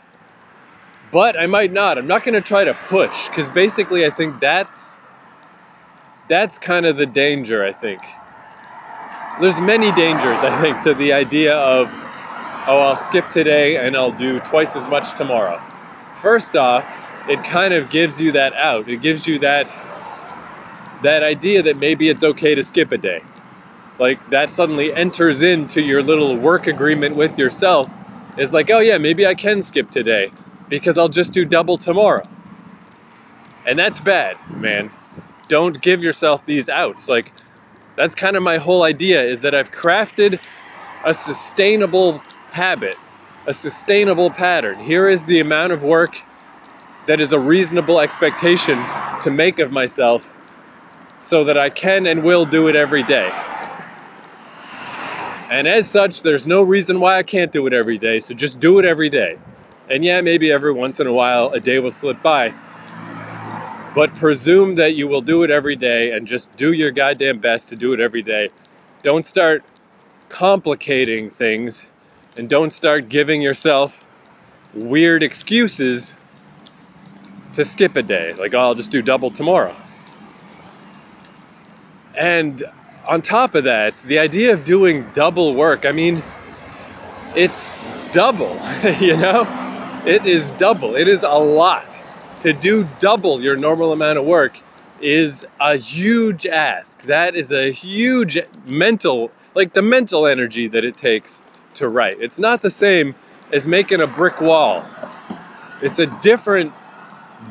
But 1.12 1.40
I 1.40 1.48
might 1.48 1.74
not. 1.74 1.98
I'm 1.98 2.06
not 2.06 2.24
going 2.24 2.36
to 2.36 2.42
try 2.42 2.64
to 2.64 2.74
push 2.74 3.30
because 3.30 3.50
basically, 3.50 4.06
I 4.06 4.12
think 4.12 4.40
that's 4.40 5.02
that's 6.28 6.60
kind 6.60 6.86
of 6.86 6.98
the 6.98 7.06
danger. 7.06 7.66
I 7.66 7.74
think 7.74 8.02
there's 9.42 9.60
many 9.60 9.92
dangers. 9.94 10.44
I 10.44 10.62
think 10.62 10.84
to 10.84 10.94
the 10.94 11.14
idea 11.14 11.56
of 11.56 11.90
oh, 12.68 12.80
I'll 12.80 12.96
skip 12.96 13.30
today 13.30 13.78
and 13.78 13.96
I'll 13.96 14.12
do 14.12 14.40
twice 14.42 14.76
as 14.76 14.88
much 14.88 15.16
tomorrow. 15.18 15.60
First 16.22 16.56
off, 16.56 16.88
it 17.30 17.44
kind 17.44 17.74
of 17.74 17.90
gives 17.90 18.20
you 18.20 18.34
that 18.34 18.54
out. 18.54 18.90
It 18.90 19.02
gives 19.02 19.26
you 19.26 19.40
that 19.40 19.68
that 21.04 21.24
idea 21.24 21.62
that 21.64 21.78
maybe 21.78 22.10
it's 22.10 22.24
okay 22.24 22.56
to 22.56 22.64
skip 22.64 22.92
a 22.92 22.98
day. 22.98 23.22
Like 24.00 24.30
that 24.30 24.50
suddenly 24.50 24.94
enters 24.94 25.42
into 25.42 25.82
your 25.82 26.04
little 26.04 26.38
work 26.38 26.68
agreement 26.68 27.16
with 27.16 27.38
yourself 27.38 27.90
is 28.38 28.54
like, 28.54 28.70
oh 28.70 28.80
yeah, 28.80 28.98
maybe 28.98 29.26
I 29.26 29.34
can 29.34 29.62
skip 29.62 29.90
today 29.90 30.32
because 30.70 30.98
I'll 30.98 31.10
just 31.10 31.34
do 31.34 31.46
double 31.46 31.78
tomorrow. 31.78 32.28
And 33.66 33.78
that's 33.78 34.00
bad, 34.00 34.38
man. 34.56 34.92
Don't 35.48 35.82
give 35.82 36.04
yourself 36.04 36.46
these 36.46 36.70
outs. 36.70 37.10
Like 37.10 37.32
that's 37.96 38.16
kind 38.16 38.36
of 38.36 38.44
my 38.44 38.58
whole 38.58 38.84
idea 38.84 39.24
is 39.24 39.42
that 39.42 39.56
I've 39.56 39.72
crafted 39.72 40.40
a 41.04 41.14
sustainable 41.14 42.20
habit, 42.52 42.96
a 43.48 43.54
sustainable 43.54 44.30
pattern. 44.30 44.80
Here 44.80 45.10
is 45.10 45.26
the 45.26 45.40
amount 45.40 45.74
of 45.74 45.84
work 45.84 46.22
that 47.08 47.20
is 47.20 47.34
a 47.34 47.40
reasonable 47.40 48.00
expectation 48.00 48.78
to 49.24 49.32
make 49.32 49.60
of 49.60 49.72
myself 49.72 50.34
so 51.20 51.44
that 51.44 51.58
I 51.58 51.70
can 51.70 52.08
and 52.08 52.24
will 52.24 52.46
do 52.46 52.68
it 52.68 52.76
every 52.76 53.04
day. 53.04 53.32
And 55.50 55.68
as 55.68 55.90
such, 55.90 56.24
there's 56.24 56.46
no 56.46 56.62
reason 56.62 57.00
why 57.00 57.18
I 57.18 57.24
can't 57.24 57.52
do 57.52 57.68
it 57.68 57.74
every 57.74 57.98
day, 57.98 58.20
so 58.20 58.34
just 58.34 58.60
do 58.60 58.80
it 58.80 58.86
every 58.86 59.10
day. 59.10 59.38
And 59.90 60.04
yeah, 60.04 60.20
maybe 60.20 60.52
every 60.52 60.74
once 60.74 61.00
in 61.00 61.08
a 61.08 61.14
while 61.14 61.50
a 61.52 61.60
day 61.60 61.80
will 61.80 61.92
slip 61.92 62.22
by. 62.22 62.54
But 63.96 64.14
presume 64.16 64.76
that 64.76 64.96
you 64.96 65.08
will 65.08 65.22
do 65.22 65.44
it 65.44 65.50
every 65.50 65.76
day 65.76 66.12
and 66.12 66.28
just 66.28 66.54
do 66.58 66.74
your 66.74 66.92
goddamn 66.92 67.40
best 67.40 67.70
to 67.70 67.76
do 67.76 67.94
it 67.94 68.02
every 68.02 68.22
day. 68.22 68.50
Don't 69.02 69.26
start 69.26 69.64
complicating 70.28 71.30
things 71.30 71.88
and 72.36 72.50
don't 72.50 72.72
start 72.72 73.08
giving 73.08 73.42
yourself 73.42 74.06
weird 74.74 75.24
excuses 75.24 76.14
to 77.54 77.64
skip 77.64 77.96
a 77.96 78.04
day. 78.04 78.34
Like, 78.34 78.54
oh, 78.54 78.60
I'll 78.60 78.76
just 78.76 78.92
do 78.92 79.02
double 79.02 79.32
tomorrow. 79.32 79.76
And 82.18 82.64
on 83.08 83.22
top 83.22 83.56
of 83.56 83.64
that, 83.66 83.98
the 83.98 84.20
idea 84.20 84.54
of 84.54 84.64
doing 84.64 85.08
double 85.14 85.54
work, 85.54 85.86
I 85.86 85.92
mean, 85.92 86.24
it's 87.36 87.78
double, 88.12 88.58
you 89.00 89.16
know? 89.16 89.46
It 90.06 90.26
is 90.26 90.52
double. 90.52 90.96
It 90.96 91.08
is 91.08 91.24
a 91.24 91.30
lot. 91.30 92.02
To 92.42 92.54
do 92.54 92.88
double 93.00 93.42
your 93.42 93.56
normal 93.56 93.92
amount 93.92 94.18
of 94.18 94.26
work 94.26 94.58
is 95.02 95.46
a 95.60 95.76
huge 95.76 96.46
ask. 96.48 97.02
That 97.04 97.36
is 97.36 97.52
a 97.52 97.72
huge 97.72 98.40
mental, 98.66 99.32
like 99.54 99.74
the 99.74 99.82
mental 99.82 100.26
energy 100.26 100.68
that 100.70 100.84
it 100.84 100.98
takes 100.98 101.42
to 101.76 101.88
write. 101.88 102.20
It's 102.20 102.40
not 102.40 102.62
the 102.62 102.70
same 102.70 103.16
as 103.54 103.66
making 103.66 104.02
a 104.02 104.08
brick 104.08 104.42
wall. 104.42 104.86
It's 105.82 106.00
a 106.00 106.08
different 106.22 106.74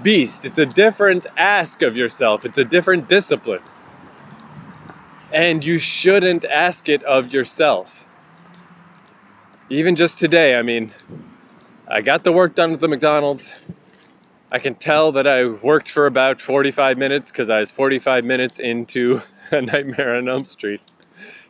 beast. 0.03 0.45
It's 0.45 0.59
a 0.59 0.67
different 0.67 1.27
ask 1.37 1.83
of 1.83 1.97
yourself. 1.97 2.45
It's 2.45 2.59
a 2.59 2.65
different 2.65 3.09
discipline. 3.09 3.63
And 5.37 5.63
you 5.63 5.77
shouldn't 5.77 6.47
ask 6.47 6.89
it 6.89 7.03
of 7.03 7.31
yourself. 7.31 8.09
Even 9.69 9.95
just 9.95 10.19
today, 10.19 10.57
I 10.57 10.63
mean, 10.63 10.93
I 11.87 12.01
got 12.01 12.25
the 12.25 12.33
work 12.33 12.55
done 12.55 12.73
at 12.73 12.81
the 12.81 12.89
McDonald's. 12.89 13.53
I 14.51 14.59
can 14.59 14.77
tell 14.77 15.13
that 15.13 15.27
I 15.27 15.45
worked 15.45 15.91
for 15.91 16.07
about 16.07 16.41
45 16.41 16.97
minutes 16.97 17.31
because 17.31 17.51
I 17.51 17.59
was 17.59 17.71
45 17.71 18.25
minutes 18.25 18.59
into 18.59 19.21
A 19.51 19.61
Nightmare 19.61 20.17
on 20.17 20.27
Elm 20.27 20.47
Street. 20.47 20.81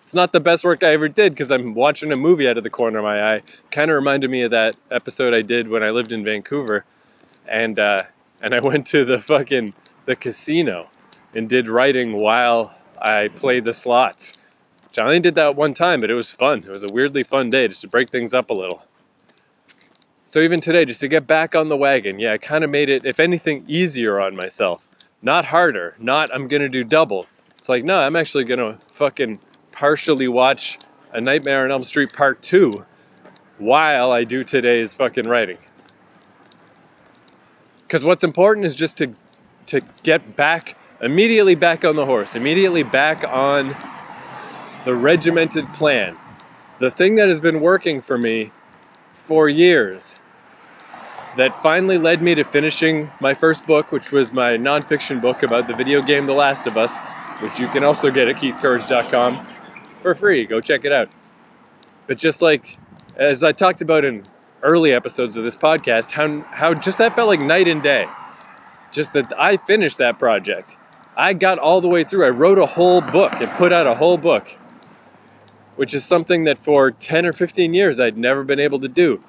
It's 0.03 0.15
not 0.15 0.33
the 0.33 0.41
best 0.41 0.65
work 0.65 0.83
I 0.83 0.89
ever 0.89 1.09
did 1.09 1.31
because 1.31 1.53
I'm 1.53 1.73
watching 1.73 2.11
a 2.11 2.17
movie 2.17 2.49
out 2.49 2.59
of 2.59 2.65
the 2.65 2.71
corner 2.71 2.99
of 2.99 3.05
my 3.05 3.37
eye. 3.37 3.43
Kind 3.71 3.93
of 3.93 3.95
reminded 3.95 4.33
me 4.33 4.43
of 4.43 4.51
that 4.51 4.75
episode 4.91 5.33
I 5.33 5.43
did 5.43 5.69
when 5.69 5.85
I 5.85 5.91
lived 5.91 6.11
in 6.11 6.25
Vancouver, 6.25 6.85
and 7.47 7.79
uh, 7.79 8.03
and 8.43 8.53
I 8.53 8.59
went 8.59 8.85
to 8.89 9.05
the 9.05 9.21
fucking 9.21 9.75
the 10.07 10.17
casino 10.17 10.89
and 11.33 11.49
did 11.49 11.69
writing 11.69 12.15
while 12.15 12.76
I 13.01 13.29
played 13.29 13.65
the 13.65 13.73
slots. 13.73 14.37
Which 14.85 14.99
I 14.99 15.05
only 15.05 15.21
did 15.21 15.35
that 15.35 15.57
one 15.57 15.75
time, 15.75 16.01
but 16.01 16.11
it 16.11 16.15
was 16.15 16.33
fun. 16.33 16.61
It 16.61 16.71
was 16.71 16.83
a 16.83 16.89
weirdly 16.89 17.23
fun 17.23 17.51
day 17.51 17.69
just 17.69 17.83
to 17.83 17.89
break 17.89 18.11
things 18.11 18.33
up 18.33 18.51
a 18.51 18.55
little. 18.55 18.85
So 20.25 20.41
even 20.41 20.61
today, 20.61 20.85
just 20.85 21.01
to 21.01 21.09
get 21.09 21.27
back 21.27 21.55
on 21.55 21.69
the 21.69 21.77
wagon, 21.77 22.19
yeah, 22.19 22.33
I 22.33 22.39
kind 22.39 22.65
of 22.65 22.71
made 22.71 22.89
it, 22.89 23.05
if 23.05 23.21
anything, 23.21 23.65
easier 23.69 24.19
on 24.21 24.35
myself. 24.35 24.89
Not 25.23 25.45
harder. 25.45 25.95
Not 25.99 26.35
I'm 26.35 26.49
gonna 26.49 26.69
do 26.69 26.85
double. 26.85 27.27
It's 27.59 27.69
like 27.69 27.85
no, 27.85 28.01
I'm 28.01 28.17
actually 28.17 28.45
gonna 28.45 28.79
fucking 28.89 29.39
partially 29.73 30.29
watch 30.29 30.79
A 31.13 31.21
Nightmare 31.21 31.65
on 31.65 31.71
Elm 31.71 31.85
Street 31.85 32.13
Part 32.13 32.43
Two 32.43 32.85
while 33.59 34.13
I 34.13 34.25
do 34.25 34.45
today's 34.45 34.95
fucking 34.95 35.27
writing. 35.27 35.59
Because 37.83 38.05
what's 38.05 38.25
important 38.25 38.67
is 38.67 38.75
just 38.75 38.99
to 38.99 39.13
to 39.67 39.81
get 40.03 40.37
back 40.37 40.77
immediately 41.01 41.55
back 41.55 41.85
on 41.85 41.97
the 41.97 42.07
horse, 42.07 42.37
immediately 42.37 42.83
back 42.83 43.25
on 43.25 43.77
the 44.85 44.95
regimented 44.95 45.67
plan, 45.75 46.17
the 46.79 46.91
thing 46.91 47.17
that 47.17 47.29
has 47.29 47.41
been 47.41 47.61
working 47.61 48.01
for 48.01 48.17
me 48.17 48.51
for 49.15 49.49
years, 49.49 50.17
that 51.37 51.55
finally 51.63 51.99
led 51.99 52.23
me 52.23 52.35
to 52.35 52.45
finishing 52.45 53.11
my 53.21 53.35
first 53.35 53.67
book, 53.67 53.93
which 53.93 54.11
was 54.11 54.33
my 54.33 54.53
nonfiction 54.53 55.21
book 55.21 55.43
about 55.43 55.67
the 55.67 55.75
video 55.75 56.01
game 56.01 56.27
The 56.27 56.33
Last 56.33 56.67
of 56.67 56.77
Us, 56.77 56.99
which 57.41 57.59
you 57.59 57.69
can 57.69 57.85
also 57.85 58.11
get 58.11 58.29
at 58.29 58.37
keithcourage.com 58.37 59.47
for 60.01 60.15
free. 60.15 60.47
Go 60.47 60.61
check 60.61 60.85
it 60.85 60.93
out. 60.93 61.11
But 62.07 62.19
just 62.19 62.41
like 62.41 62.79
as 63.17 63.45
I 63.45 63.53
talked 63.53 63.81
about 63.81 64.05
in 64.05 64.25
early 64.63 64.93
episodes 64.93 65.37
of 65.37 65.45
this 65.45 65.57
podcast, 65.57 66.11
how 66.11 66.41
how 66.53 66.75
just 66.75 66.99
that 66.99 67.15
felt 67.15 67.29
like 67.29 67.41
night 67.41 67.69
and 67.69 67.83
day. 67.83 68.07
Just 68.93 69.13
that 69.13 69.33
I 69.39 69.57
finished 69.57 69.99
that 69.99 70.19
project. 70.19 70.79
I 71.17 71.33
got 71.33 71.59
all 71.59 71.81
the 71.81 71.89
way 71.89 72.05
through. 72.05 72.27
I 72.27 72.31
wrote 72.31 72.59
a 72.59 72.67
whole 72.67 73.01
book 73.01 73.33
and 73.35 73.51
put 73.53 73.73
out 73.73 73.87
a 73.87 73.95
whole 73.95 74.19
book, 74.19 74.49
which 75.77 75.95
is 75.95 76.05
something 76.05 76.45
that 76.45 76.59
for 76.59 76.91
10 76.91 77.27
or 77.27 77.33
15 77.33 77.75
years 77.75 78.01
I'd 78.01 78.19
never 78.19 78.45
been 78.45 78.61
able 78.61 78.81
to 78.81 78.89
do. 78.89 79.23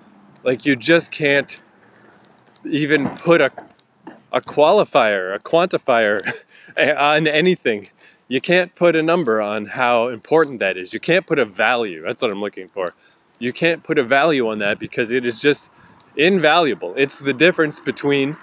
Like 0.44 0.66
you 0.66 0.76
just 0.76 1.12
can't 1.12 1.60
even 2.66 3.08
put 3.10 3.42
a 3.42 3.52
a 4.32 4.42
qualifier, 4.42 5.36
a 5.36 5.40
quantifier 5.40 6.22
on 6.98 7.28
anything. 7.28 7.90
You 8.28 8.42
can't 8.42 8.74
put 8.76 8.96
a 8.96 9.02
number 9.04 9.42
on 9.42 9.66
how 9.66 10.10
important 10.10 10.60
that 10.60 10.78
is. 10.78 10.94
You 10.94 11.00
can't 11.00 11.26
put 11.26 11.40
a 11.40 11.46
value. 11.46 12.04
That's 12.04 12.22
what 12.22 12.32
I'm 12.32 12.42
looking 12.42 12.68
for. 12.70 12.94
You 13.40 13.54
can't 13.54 13.84
put 13.84 13.98
a 13.98 14.04
value 14.04 14.50
on 14.50 14.60
that 14.60 14.80
because 14.80 15.12
it 15.12 15.26
is 15.26 15.40
just 15.40 15.72
invaluable. 16.18 16.94
It's 16.98 17.20
the 17.20 17.34
difference 17.34 17.80
between 17.80 18.36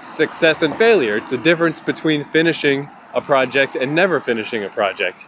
success 0.00 0.62
and 0.62 0.74
failure. 0.76 1.16
It's 1.16 1.30
the 1.30 1.38
difference 1.38 1.80
between 1.80 2.24
finishing 2.24 2.88
a 3.14 3.20
project 3.20 3.74
and 3.76 3.94
never 3.94 4.20
finishing 4.20 4.64
a 4.64 4.68
project. 4.68 5.18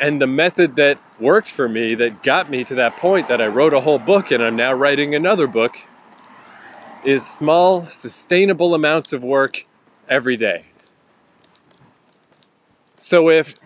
And 0.00 0.20
the 0.20 0.26
method 0.26 0.76
that 0.76 0.98
worked 1.20 1.50
for 1.50 1.68
me, 1.68 1.94
that 1.94 2.22
got 2.22 2.50
me 2.50 2.64
to 2.64 2.74
that 2.76 2.96
point 2.96 3.28
that 3.28 3.40
I 3.40 3.46
wrote 3.46 3.72
a 3.72 3.80
whole 3.80 3.98
book 3.98 4.30
and 4.30 4.42
I'm 4.42 4.56
now 4.56 4.72
writing 4.72 5.14
another 5.14 5.46
book, 5.46 5.76
is 7.04 7.26
small, 7.26 7.84
sustainable 7.86 8.74
amounts 8.74 9.12
of 9.12 9.22
work 9.22 9.66
every 10.08 10.36
day. 10.36 10.64
So 12.96 13.28
if 13.28 13.56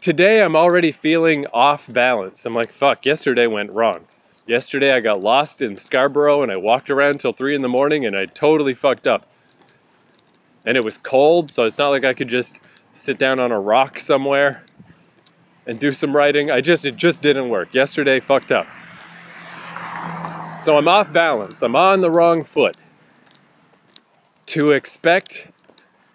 today 0.00 0.42
I'm 0.42 0.56
already 0.56 0.92
feeling 0.92 1.46
off 1.52 1.90
balance, 1.90 2.44
I'm 2.44 2.54
like, 2.54 2.72
fuck, 2.72 3.06
yesterday 3.06 3.46
went 3.46 3.70
wrong. 3.70 4.06
Yesterday 4.46 4.92
I 4.92 5.00
got 5.00 5.22
lost 5.22 5.62
in 5.62 5.78
Scarborough 5.78 6.42
and 6.42 6.50
I 6.50 6.56
walked 6.56 6.90
around 6.90 7.20
till 7.20 7.32
three 7.32 7.54
in 7.54 7.62
the 7.62 7.68
morning 7.68 8.04
and 8.04 8.16
I 8.16 8.26
totally 8.26 8.74
fucked 8.74 9.06
up. 9.06 9.29
And 10.70 10.76
it 10.76 10.84
was 10.84 10.98
cold, 10.98 11.50
so 11.50 11.64
it's 11.64 11.78
not 11.78 11.88
like 11.88 12.04
I 12.04 12.14
could 12.14 12.28
just 12.28 12.60
sit 12.92 13.18
down 13.18 13.40
on 13.40 13.50
a 13.50 13.58
rock 13.58 13.98
somewhere 13.98 14.62
and 15.66 15.80
do 15.80 15.90
some 15.90 16.14
writing. 16.14 16.52
I 16.52 16.60
just, 16.60 16.84
it 16.84 16.94
just 16.94 17.22
didn't 17.22 17.48
work. 17.48 17.74
Yesterday 17.74 18.20
fucked 18.20 18.52
up. 18.52 18.68
So 20.60 20.78
I'm 20.78 20.86
off 20.86 21.12
balance. 21.12 21.62
I'm 21.62 21.74
on 21.74 22.02
the 22.02 22.10
wrong 22.12 22.44
foot. 22.44 22.76
To 24.46 24.70
expect 24.70 25.48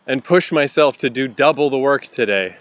and 0.07 0.24
push 0.24 0.53
myself 0.53 0.95
to 1.00 1.09
do 1.09 1.27
double 1.27 1.69
the 1.69 1.77
work 1.77 2.05
today 2.05 2.55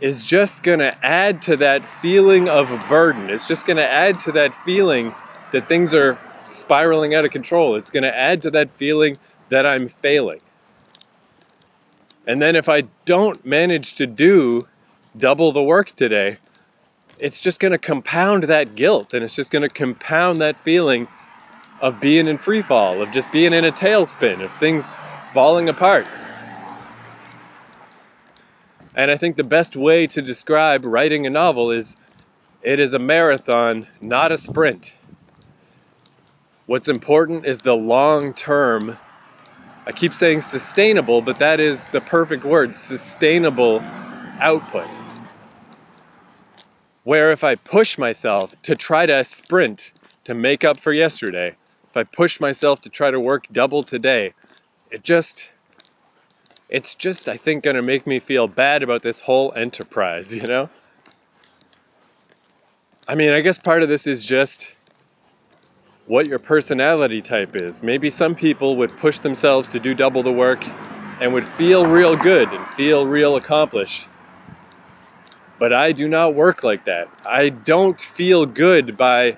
is 0.00 0.24
just 0.24 0.62
going 0.62 0.78
to 0.78 0.96
add 1.04 1.42
to 1.42 1.58
that 1.58 1.86
feeling 1.86 2.48
of 2.48 2.70
burden. 2.88 3.28
It's 3.28 3.46
just 3.46 3.66
going 3.66 3.76
to 3.76 3.86
add 3.86 4.18
to 4.20 4.32
that 4.32 4.54
feeling 4.64 5.14
that 5.52 5.68
things 5.68 5.94
are 5.94 6.16
spiraling 6.46 7.14
out 7.14 7.26
of 7.26 7.32
control. 7.32 7.76
It's 7.76 7.90
going 7.90 8.04
to 8.04 8.16
add 8.16 8.40
to 8.40 8.50
that 8.52 8.70
feeling 8.70 9.18
that 9.50 9.66
I'm 9.66 9.86
failing. 9.86 10.40
And 12.26 12.40
then 12.40 12.56
if 12.56 12.68
I 12.68 12.82
don't 13.04 13.44
manage 13.44 13.94
to 13.94 14.06
do 14.06 14.68
double 15.16 15.52
the 15.52 15.62
work 15.62 15.94
today, 15.96 16.38
it's 17.18 17.40
just 17.40 17.60
going 17.60 17.72
to 17.72 17.78
compound 17.78 18.44
that 18.44 18.74
guilt 18.74 19.14
and 19.14 19.22
it's 19.22 19.34
just 19.34 19.50
going 19.50 19.62
to 19.62 19.68
compound 19.68 20.40
that 20.40 20.58
feeling 20.60 21.08
of 21.80 22.00
being 22.00 22.26
in 22.26 22.38
free 22.38 22.62
fall, 22.62 23.02
of 23.02 23.10
just 23.10 23.30
being 23.32 23.52
in 23.52 23.64
a 23.64 23.72
tailspin, 23.72 24.42
of 24.42 24.52
things 24.54 24.98
falling 25.32 25.68
apart. 25.68 26.06
And 28.94 29.10
I 29.10 29.16
think 29.16 29.36
the 29.36 29.44
best 29.44 29.76
way 29.76 30.06
to 30.08 30.20
describe 30.20 30.84
writing 30.84 31.26
a 31.26 31.30
novel 31.30 31.70
is 31.70 31.96
it 32.62 32.80
is 32.80 32.92
a 32.92 32.98
marathon, 32.98 33.86
not 34.00 34.32
a 34.32 34.36
sprint. 34.36 34.92
What's 36.66 36.88
important 36.88 37.46
is 37.46 37.60
the 37.60 37.74
long 37.74 38.34
term. 38.34 38.98
I 39.90 39.92
keep 39.92 40.14
saying 40.14 40.42
sustainable, 40.42 41.20
but 41.20 41.40
that 41.40 41.58
is 41.58 41.88
the 41.88 42.00
perfect 42.00 42.44
word 42.44 42.76
sustainable 42.76 43.82
output. 44.38 44.86
Where 47.02 47.32
if 47.32 47.42
I 47.42 47.56
push 47.56 47.98
myself 47.98 48.54
to 48.62 48.76
try 48.76 49.06
to 49.06 49.24
sprint 49.24 49.90
to 50.22 50.32
make 50.32 50.62
up 50.62 50.78
for 50.78 50.92
yesterday, 50.92 51.56
if 51.88 51.96
I 51.96 52.04
push 52.04 52.38
myself 52.38 52.80
to 52.82 52.88
try 52.88 53.10
to 53.10 53.18
work 53.18 53.48
double 53.50 53.82
today, 53.82 54.32
it 54.92 55.02
just 55.02 55.50
it's 56.68 56.94
just 56.94 57.28
I 57.28 57.36
think 57.36 57.64
going 57.64 57.74
to 57.74 57.82
make 57.82 58.06
me 58.06 58.20
feel 58.20 58.46
bad 58.46 58.84
about 58.84 59.02
this 59.02 59.18
whole 59.18 59.52
enterprise, 59.56 60.32
you 60.36 60.42
know? 60.42 60.70
I 63.08 63.16
mean, 63.16 63.32
I 63.32 63.40
guess 63.40 63.58
part 63.58 63.82
of 63.82 63.88
this 63.88 64.06
is 64.06 64.24
just 64.24 64.70
what 66.10 66.26
your 66.26 66.40
personality 66.40 67.22
type 67.22 67.54
is. 67.54 67.84
Maybe 67.84 68.10
some 68.10 68.34
people 68.34 68.76
would 68.78 68.90
push 68.96 69.20
themselves 69.20 69.68
to 69.68 69.78
do 69.78 69.94
double 69.94 70.24
the 70.24 70.32
work 70.32 70.66
and 71.20 71.32
would 71.32 71.46
feel 71.46 71.86
real 71.86 72.16
good 72.16 72.52
and 72.52 72.66
feel 72.66 73.06
real 73.06 73.36
accomplished. 73.36 74.08
But 75.60 75.72
I 75.72 75.92
do 75.92 76.08
not 76.08 76.34
work 76.34 76.64
like 76.64 76.84
that. 76.86 77.08
I 77.24 77.50
don't 77.50 78.00
feel 78.00 78.44
good 78.44 78.96
by 78.96 79.36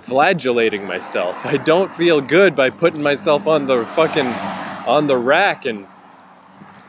flagellating 0.00 0.84
myself. 0.84 1.46
I 1.46 1.58
don't 1.58 1.94
feel 1.94 2.20
good 2.20 2.56
by 2.56 2.70
putting 2.70 3.02
myself 3.02 3.46
on 3.46 3.66
the 3.66 3.84
fucking 3.84 4.26
on 4.88 5.06
the 5.06 5.16
rack 5.16 5.64
and 5.64 5.86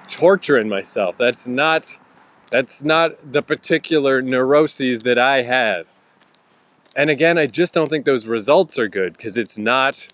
torturing 0.07 0.67
myself. 0.67 1.15
That's 1.15 1.47
not 1.47 1.95
that's 2.49 2.84
not 2.84 3.31
the 3.31 3.43
particular 3.43 4.23
neuroses 4.23 5.03
that 5.03 5.19
I 5.19 5.43
have. 5.43 5.86
And 6.95 7.10
again, 7.10 7.38
I 7.38 7.47
just 7.47 7.73
don't 7.73 7.89
think 7.89 8.06
those 8.06 8.27
results 8.27 8.77
are 8.77 8.88
good 8.88 9.15
because 9.15 9.38
it's 9.38 9.58
not 9.58 10.08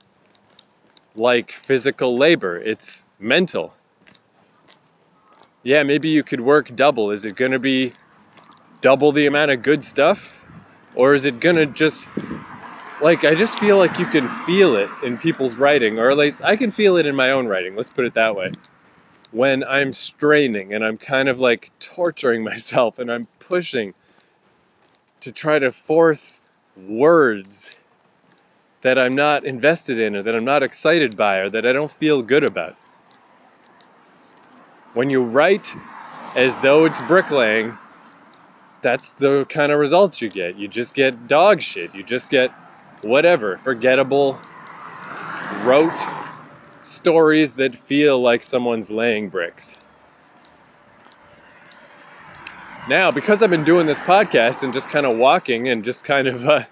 like 1.15 1.51
physical 1.51 2.15
labor, 2.15 2.57
it's 2.57 3.05
mental. 3.19 3.73
Yeah, 5.63 5.83
maybe 5.83 6.09
you 6.09 6.23
could 6.23 6.41
work 6.41 6.75
double. 6.75 7.11
Is 7.11 7.25
it 7.25 7.35
going 7.35 7.51
to 7.51 7.59
be 7.59 7.93
double 8.81 9.11
the 9.11 9.25
amount 9.25 9.51
of 9.51 9.63
good 9.63 9.83
stuff? 9.83 10.33
Or 10.95 11.13
is 11.13 11.25
it 11.25 11.39
going 11.39 11.55
to 11.55 11.65
just 11.65 12.07
like 13.01 13.25
I 13.25 13.35
just 13.35 13.59
feel 13.59 13.77
like 13.77 13.99
you 13.99 14.05
can 14.05 14.27
feel 14.45 14.75
it 14.75 14.89
in 15.03 15.17
people's 15.17 15.57
writing 15.57 15.99
or 15.99 16.09
at 16.09 16.17
least 16.17 16.43
I 16.43 16.55
can 16.55 16.71
feel 16.71 16.97
it 16.97 17.05
in 17.05 17.15
my 17.15 17.31
own 17.31 17.47
writing. 17.47 17.75
Let's 17.75 17.89
put 17.89 18.05
it 18.05 18.13
that 18.15 18.35
way 18.35 18.51
when 19.31 19.63
I'm 19.63 19.93
straining 19.93 20.73
and 20.73 20.83
I'm 20.83 20.97
kind 20.97 21.29
of 21.29 21.39
like 21.39 21.71
torturing 21.79 22.43
myself 22.51 22.99
and 22.99 23.11
I'm 23.11 23.27
pushing 23.39 23.93
to 25.21 25.31
try 25.31 25.59
to 25.59 25.71
force 25.71 26.41
words 26.87 27.75
that 28.81 28.99
I'm 28.99 29.15
not 29.15 29.45
invested 29.45 29.99
in 29.99 30.15
or 30.15 30.23
that 30.23 30.35
I'm 30.35 30.45
not 30.45 30.63
excited 30.63 31.17
by 31.17 31.37
or 31.37 31.49
that 31.49 31.65
I 31.65 31.73
don't 31.73 31.91
feel 31.91 32.21
good 32.21 32.43
about. 32.43 32.75
When 34.93 35.09
you 35.09 35.23
write 35.23 35.73
as 36.35 36.57
though 36.59 36.85
it's 36.85 37.01
bricklaying, 37.01 37.77
that's 38.81 39.11
the 39.11 39.45
kind 39.45 39.71
of 39.71 39.79
results 39.79 40.21
you 40.21 40.29
get. 40.29 40.57
You 40.57 40.67
just 40.67 40.93
get 40.93 41.27
dog 41.27 41.61
shit. 41.61 41.93
You 41.95 42.03
just 42.03 42.29
get 42.29 42.51
whatever, 43.01 43.57
forgettable, 43.57 44.39
rote 45.63 45.97
stories 46.81 47.53
that 47.53 47.75
feel 47.75 48.21
like 48.21 48.43
someone's 48.43 48.89
laying 48.89 49.29
bricks. 49.29 49.77
Now, 52.89 53.11
because 53.11 53.43
I've 53.43 53.49
been 53.49 53.65
doing 53.65 53.85
this 53.85 53.99
podcast 53.99 54.63
and 54.63 54.73
just 54.73 54.89
kind 54.89 55.05
of 55.05 55.17
walking 55.17 55.67
and 55.67 55.83
just 55.83 56.05
kind 56.05 56.25
of, 56.25 56.47
uh, 56.47 56.63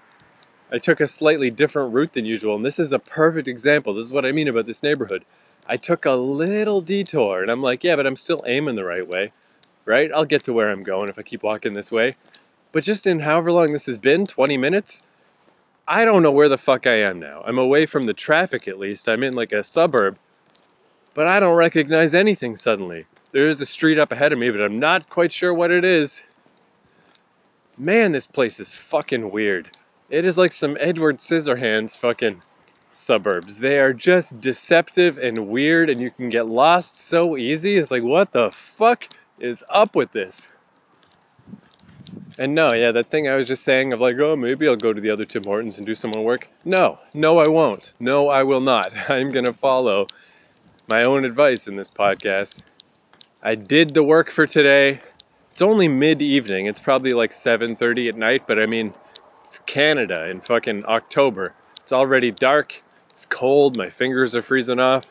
I 0.72 0.78
took 0.78 1.00
a 1.00 1.08
slightly 1.08 1.50
different 1.50 1.92
route 1.92 2.14
than 2.14 2.24
usual. 2.24 2.56
And 2.56 2.64
this 2.64 2.78
is 2.78 2.94
a 2.94 2.98
perfect 2.98 3.48
example. 3.48 3.92
This 3.92 4.06
is 4.06 4.12
what 4.12 4.24
I 4.24 4.32
mean 4.32 4.48
about 4.48 4.64
this 4.64 4.82
neighborhood. 4.82 5.26
I 5.66 5.76
took 5.76 6.06
a 6.06 6.12
little 6.12 6.80
detour 6.80 7.42
and 7.42 7.50
I'm 7.50 7.60
like, 7.60 7.84
yeah, 7.84 7.96
but 7.96 8.06
I'm 8.06 8.16
still 8.16 8.42
aiming 8.46 8.76
the 8.76 8.84
right 8.84 9.06
way, 9.06 9.32
right? 9.84 10.10
I'll 10.14 10.24
get 10.24 10.42
to 10.44 10.54
where 10.54 10.70
I'm 10.70 10.82
going 10.82 11.10
if 11.10 11.18
I 11.18 11.22
keep 11.22 11.42
walking 11.42 11.74
this 11.74 11.92
way. 11.92 12.16
But 12.72 12.82
just 12.82 13.06
in 13.06 13.20
however 13.20 13.52
long 13.52 13.72
this 13.72 13.86
has 13.86 13.98
been 13.98 14.26
20 14.26 14.56
minutes 14.56 15.02
I 15.88 16.04
don't 16.04 16.22
know 16.22 16.32
where 16.32 16.48
the 16.48 16.58
fuck 16.58 16.86
I 16.86 16.96
am 17.02 17.20
now. 17.20 17.42
I'm 17.46 17.58
away 17.58 17.86
from 17.86 18.06
the 18.06 18.12
traffic 18.12 18.66
at 18.66 18.78
least. 18.78 19.08
I'm 19.08 19.22
in 19.22 19.34
like 19.34 19.52
a 19.52 19.62
suburb, 19.62 20.18
but 21.14 21.28
I 21.28 21.38
don't 21.38 21.54
recognize 21.54 22.12
anything 22.12 22.56
suddenly. 22.56 23.06
There 23.36 23.48
is 23.48 23.60
a 23.60 23.66
street 23.66 23.98
up 23.98 24.12
ahead 24.12 24.32
of 24.32 24.38
me, 24.38 24.48
but 24.48 24.62
I'm 24.62 24.78
not 24.78 25.10
quite 25.10 25.30
sure 25.30 25.52
what 25.52 25.70
it 25.70 25.84
is. 25.84 26.22
Man, 27.76 28.12
this 28.12 28.26
place 28.26 28.58
is 28.58 28.74
fucking 28.74 29.30
weird. 29.30 29.76
It 30.08 30.24
is 30.24 30.38
like 30.38 30.52
some 30.52 30.78
Edward 30.80 31.18
Scissorhands 31.18 31.98
fucking 31.98 32.40
suburbs. 32.94 33.58
They 33.58 33.78
are 33.78 33.92
just 33.92 34.40
deceptive 34.40 35.18
and 35.18 35.48
weird, 35.48 35.90
and 35.90 36.00
you 36.00 36.10
can 36.10 36.30
get 36.30 36.46
lost 36.46 36.96
so 36.96 37.36
easy. 37.36 37.76
It's 37.76 37.90
like, 37.90 38.02
what 38.02 38.32
the 38.32 38.50
fuck 38.52 39.06
is 39.38 39.62
up 39.68 39.94
with 39.94 40.12
this? 40.12 40.48
And 42.38 42.54
no, 42.54 42.72
yeah, 42.72 42.90
that 42.92 43.10
thing 43.10 43.28
I 43.28 43.36
was 43.36 43.48
just 43.48 43.64
saying 43.64 43.92
of 43.92 44.00
like, 44.00 44.18
oh, 44.18 44.34
maybe 44.34 44.66
I'll 44.66 44.76
go 44.76 44.94
to 44.94 45.00
the 45.02 45.10
other 45.10 45.26
Tim 45.26 45.44
Hortons 45.44 45.76
and 45.76 45.86
do 45.86 45.94
some 45.94 46.12
more 46.12 46.24
work. 46.24 46.48
No, 46.64 47.00
no, 47.12 47.36
I 47.36 47.48
won't. 47.48 47.92
No, 48.00 48.30
I 48.30 48.44
will 48.44 48.62
not. 48.62 48.92
I'm 49.10 49.30
going 49.30 49.44
to 49.44 49.52
follow 49.52 50.06
my 50.88 51.02
own 51.02 51.26
advice 51.26 51.68
in 51.68 51.76
this 51.76 51.90
podcast. 51.90 52.62
I 53.42 53.54
did 53.54 53.94
the 53.94 54.02
work 54.02 54.30
for 54.30 54.46
today. 54.46 55.00
It's 55.50 55.62
only 55.62 55.88
mid-evening. 55.88 56.66
It's 56.66 56.80
probably 56.80 57.12
like 57.12 57.30
7:30 57.30 58.08
at 58.08 58.16
night, 58.16 58.46
but 58.46 58.58
I 58.58 58.66
mean, 58.66 58.92
it's 59.42 59.58
Canada 59.60 60.28
in 60.28 60.40
fucking 60.40 60.84
October. 60.86 61.54
It's 61.78 61.92
already 61.92 62.30
dark. 62.30 62.82
It's 63.10 63.26
cold. 63.26 63.76
My 63.76 63.88
fingers 63.88 64.34
are 64.34 64.42
freezing 64.42 64.80
off. 64.80 65.06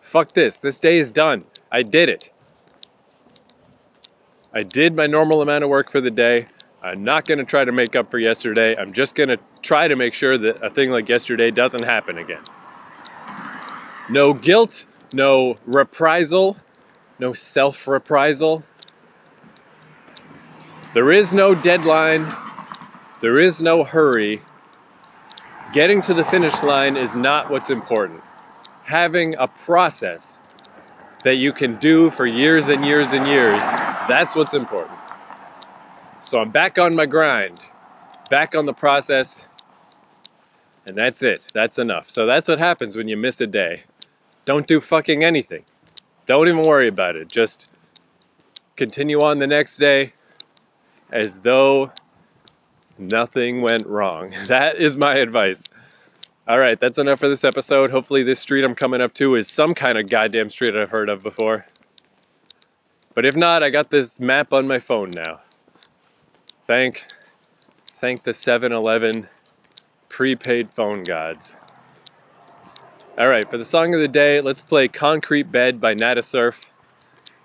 Fuck 0.00 0.34
this. 0.34 0.58
This 0.58 0.80
day 0.80 0.98
is 0.98 1.10
done. 1.10 1.44
I 1.70 1.82
did 1.82 2.08
it. 2.08 2.30
I 4.52 4.62
did 4.62 4.94
my 4.94 5.06
normal 5.06 5.42
amount 5.42 5.64
of 5.64 5.70
work 5.70 5.90
for 5.90 6.00
the 6.00 6.10
day. 6.10 6.46
I'm 6.82 7.04
not 7.04 7.26
going 7.26 7.38
to 7.38 7.44
try 7.44 7.64
to 7.64 7.72
make 7.72 7.96
up 7.96 8.10
for 8.10 8.18
yesterday. 8.18 8.76
I'm 8.76 8.92
just 8.92 9.14
going 9.14 9.28
to 9.28 9.38
try 9.62 9.88
to 9.88 9.96
make 9.96 10.14
sure 10.14 10.38
that 10.38 10.62
a 10.62 10.70
thing 10.70 10.90
like 10.90 11.08
yesterday 11.08 11.50
doesn't 11.50 11.82
happen 11.82 12.18
again. 12.18 12.42
No 14.08 14.32
guilt, 14.32 14.86
no 15.12 15.58
reprisal, 15.66 16.56
no 17.18 17.32
self 17.32 17.86
reprisal. 17.86 18.62
There 20.94 21.12
is 21.12 21.34
no 21.34 21.54
deadline, 21.54 22.26
there 23.20 23.38
is 23.38 23.60
no 23.60 23.84
hurry. 23.84 24.40
Getting 25.72 26.00
to 26.02 26.14
the 26.14 26.24
finish 26.24 26.62
line 26.62 26.96
is 26.96 27.16
not 27.16 27.50
what's 27.50 27.70
important. 27.70 28.22
Having 28.84 29.34
a 29.36 29.48
process 29.48 30.42
that 31.24 31.34
you 31.34 31.52
can 31.52 31.76
do 31.76 32.10
for 32.10 32.26
years 32.26 32.68
and 32.68 32.84
years 32.84 33.12
and 33.12 33.26
years, 33.26 33.60
that's 34.08 34.36
what's 34.36 34.54
important. 34.54 34.96
So 36.22 36.38
I'm 36.38 36.50
back 36.50 36.78
on 36.78 36.94
my 36.94 37.04
grind, 37.04 37.58
back 38.30 38.54
on 38.54 38.64
the 38.64 38.72
process, 38.72 39.44
and 40.86 40.96
that's 40.96 41.22
it. 41.22 41.48
That's 41.52 41.78
enough. 41.78 42.08
So 42.08 42.26
that's 42.26 42.48
what 42.48 42.58
happens 42.58 42.96
when 42.96 43.08
you 43.08 43.16
miss 43.16 43.40
a 43.40 43.46
day. 43.46 43.82
Don't 44.44 44.66
do 44.66 44.80
fucking 44.80 45.24
anything. 45.24 45.64
Don't 46.26 46.48
even 46.48 46.62
worry 46.62 46.88
about 46.88 47.16
it. 47.16 47.28
Just 47.28 47.68
continue 48.76 49.22
on 49.22 49.38
the 49.38 49.46
next 49.46 49.78
day 49.78 50.12
as 51.10 51.40
though 51.40 51.90
nothing 52.98 53.62
went 53.62 53.86
wrong. 53.86 54.32
That 54.46 54.76
is 54.76 54.96
my 54.96 55.14
advice. 55.16 55.68
All 56.48 56.58
right, 56.58 56.78
that's 56.78 56.98
enough 56.98 57.18
for 57.18 57.28
this 57.28 57.42
episode. 57.42 57.90
Hopefully, 57.90 58.22
this 58.22 58.38
street 58.38 58.64
I'm 58.64 58.74
coming 58.74 59.00
up 59.00 59.14
to 59.14 59.34
is 59.34 59.48
some 59.48 59.74
kind 59.74 59.98
of 59.98 60.08
goddamn 60.08 60.48
street 60.48 60.76
I've 60.76 60.90
heard 60.90 61.08
of 61.08 61.22
before. 61.22 61.66
But 63.14 63.24
if 63.24 63.34
not, 63.34 63.62
I 63.62 63.70
got 63.70 63.90
this 63.90 64.20
map 64.20 64.52
on 64.52 64.68
my 64.68 64.78
phone 64.78 65.10
now. 65.10 65.40
Thank, 66.66 67.04
thank 67.98 68.22
the 68.22 68.34
7 68.34 68.72
Eleven 68.72 69.26
prepaid 70.08 70.70
phone 70.70 71.02
gods. 71.02 71.56
All 73.18 73.28
right, 73.28 73.48
for 73.48 73.56
the 73.56 73.64
song 73.64 73.94
of 73.94 74.00
the 74.00 74.08
day, 74.08 74.42
let's 74.42 74.60
play 74.60 74.88
Concrete 74.88 75.50
Bed 75.50 75.80
by 75.80 75.94
Nada 75.94 76.20
Surf. 76.20 76.70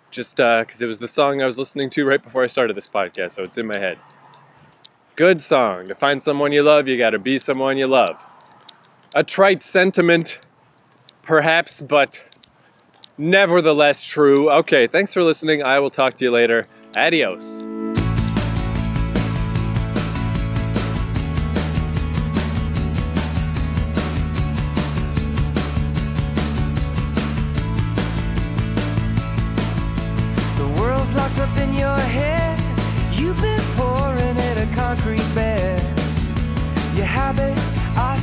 Just 0.10 0.36
because 0.36 0.82
uh, 0.82 0.86
it 0.86 0.88
was 0.90 1.00
the 1.00 1.08
song 1.08 1.42
I 1.42 1.46
was 1.46 1.58
listening 1.58 1.90
to 1.92 2.06
right 2.06 2.22
before 2.22 2.44
I 2.44 2.48
started 2.48 2.76
this 2.76 2.88
podcast, 2.88 3.32
so 3.32 3.44
it's 3.44 3.58
in 3.58 3.68
my 3.68 3.78
head. 3.78 3.98
Good 5.16 5.42
song. 5.42 5.88
To 5.88 5.96
find 5.96 6.22
someone 6.22 6.52
you 6.52 6.62
love, 6.62 6.90
you 6.90 6.98
gotta 6.98 7.20
be 7.20 7.38
someone 7.38 7.78
you 7.78 7.88
love. 7.88 8.22
A 9.16 9.24
trite 9.24 9.64
sentiment, 9.64 10.42
perhaps, 11.22 11.80
but 11.80 12.22
nevertheless 13.18 14.04
true. 14.04 14.52
Okay, 14.52 14.88
thanks 14.88 15.14
for 15.14 15.24
listening. 15.24 15.64
I 15.64 15.80
will 15.80 15.90
talk 15.90 16.16
to 16.16 16.26
you 16.26 16.32
later. 16.32 16.68
Adios. 16.98 17.64
You've 33.12 33.40
been 33.42 33.62
pouring 33.78 34.38
in 34.38 34.58
a 34.58 34.76
concrete 34.76 35.28
bed. 35.36 35.82
Your 36.96 37.06
habits 37.06 37.78
are 37.96 38.18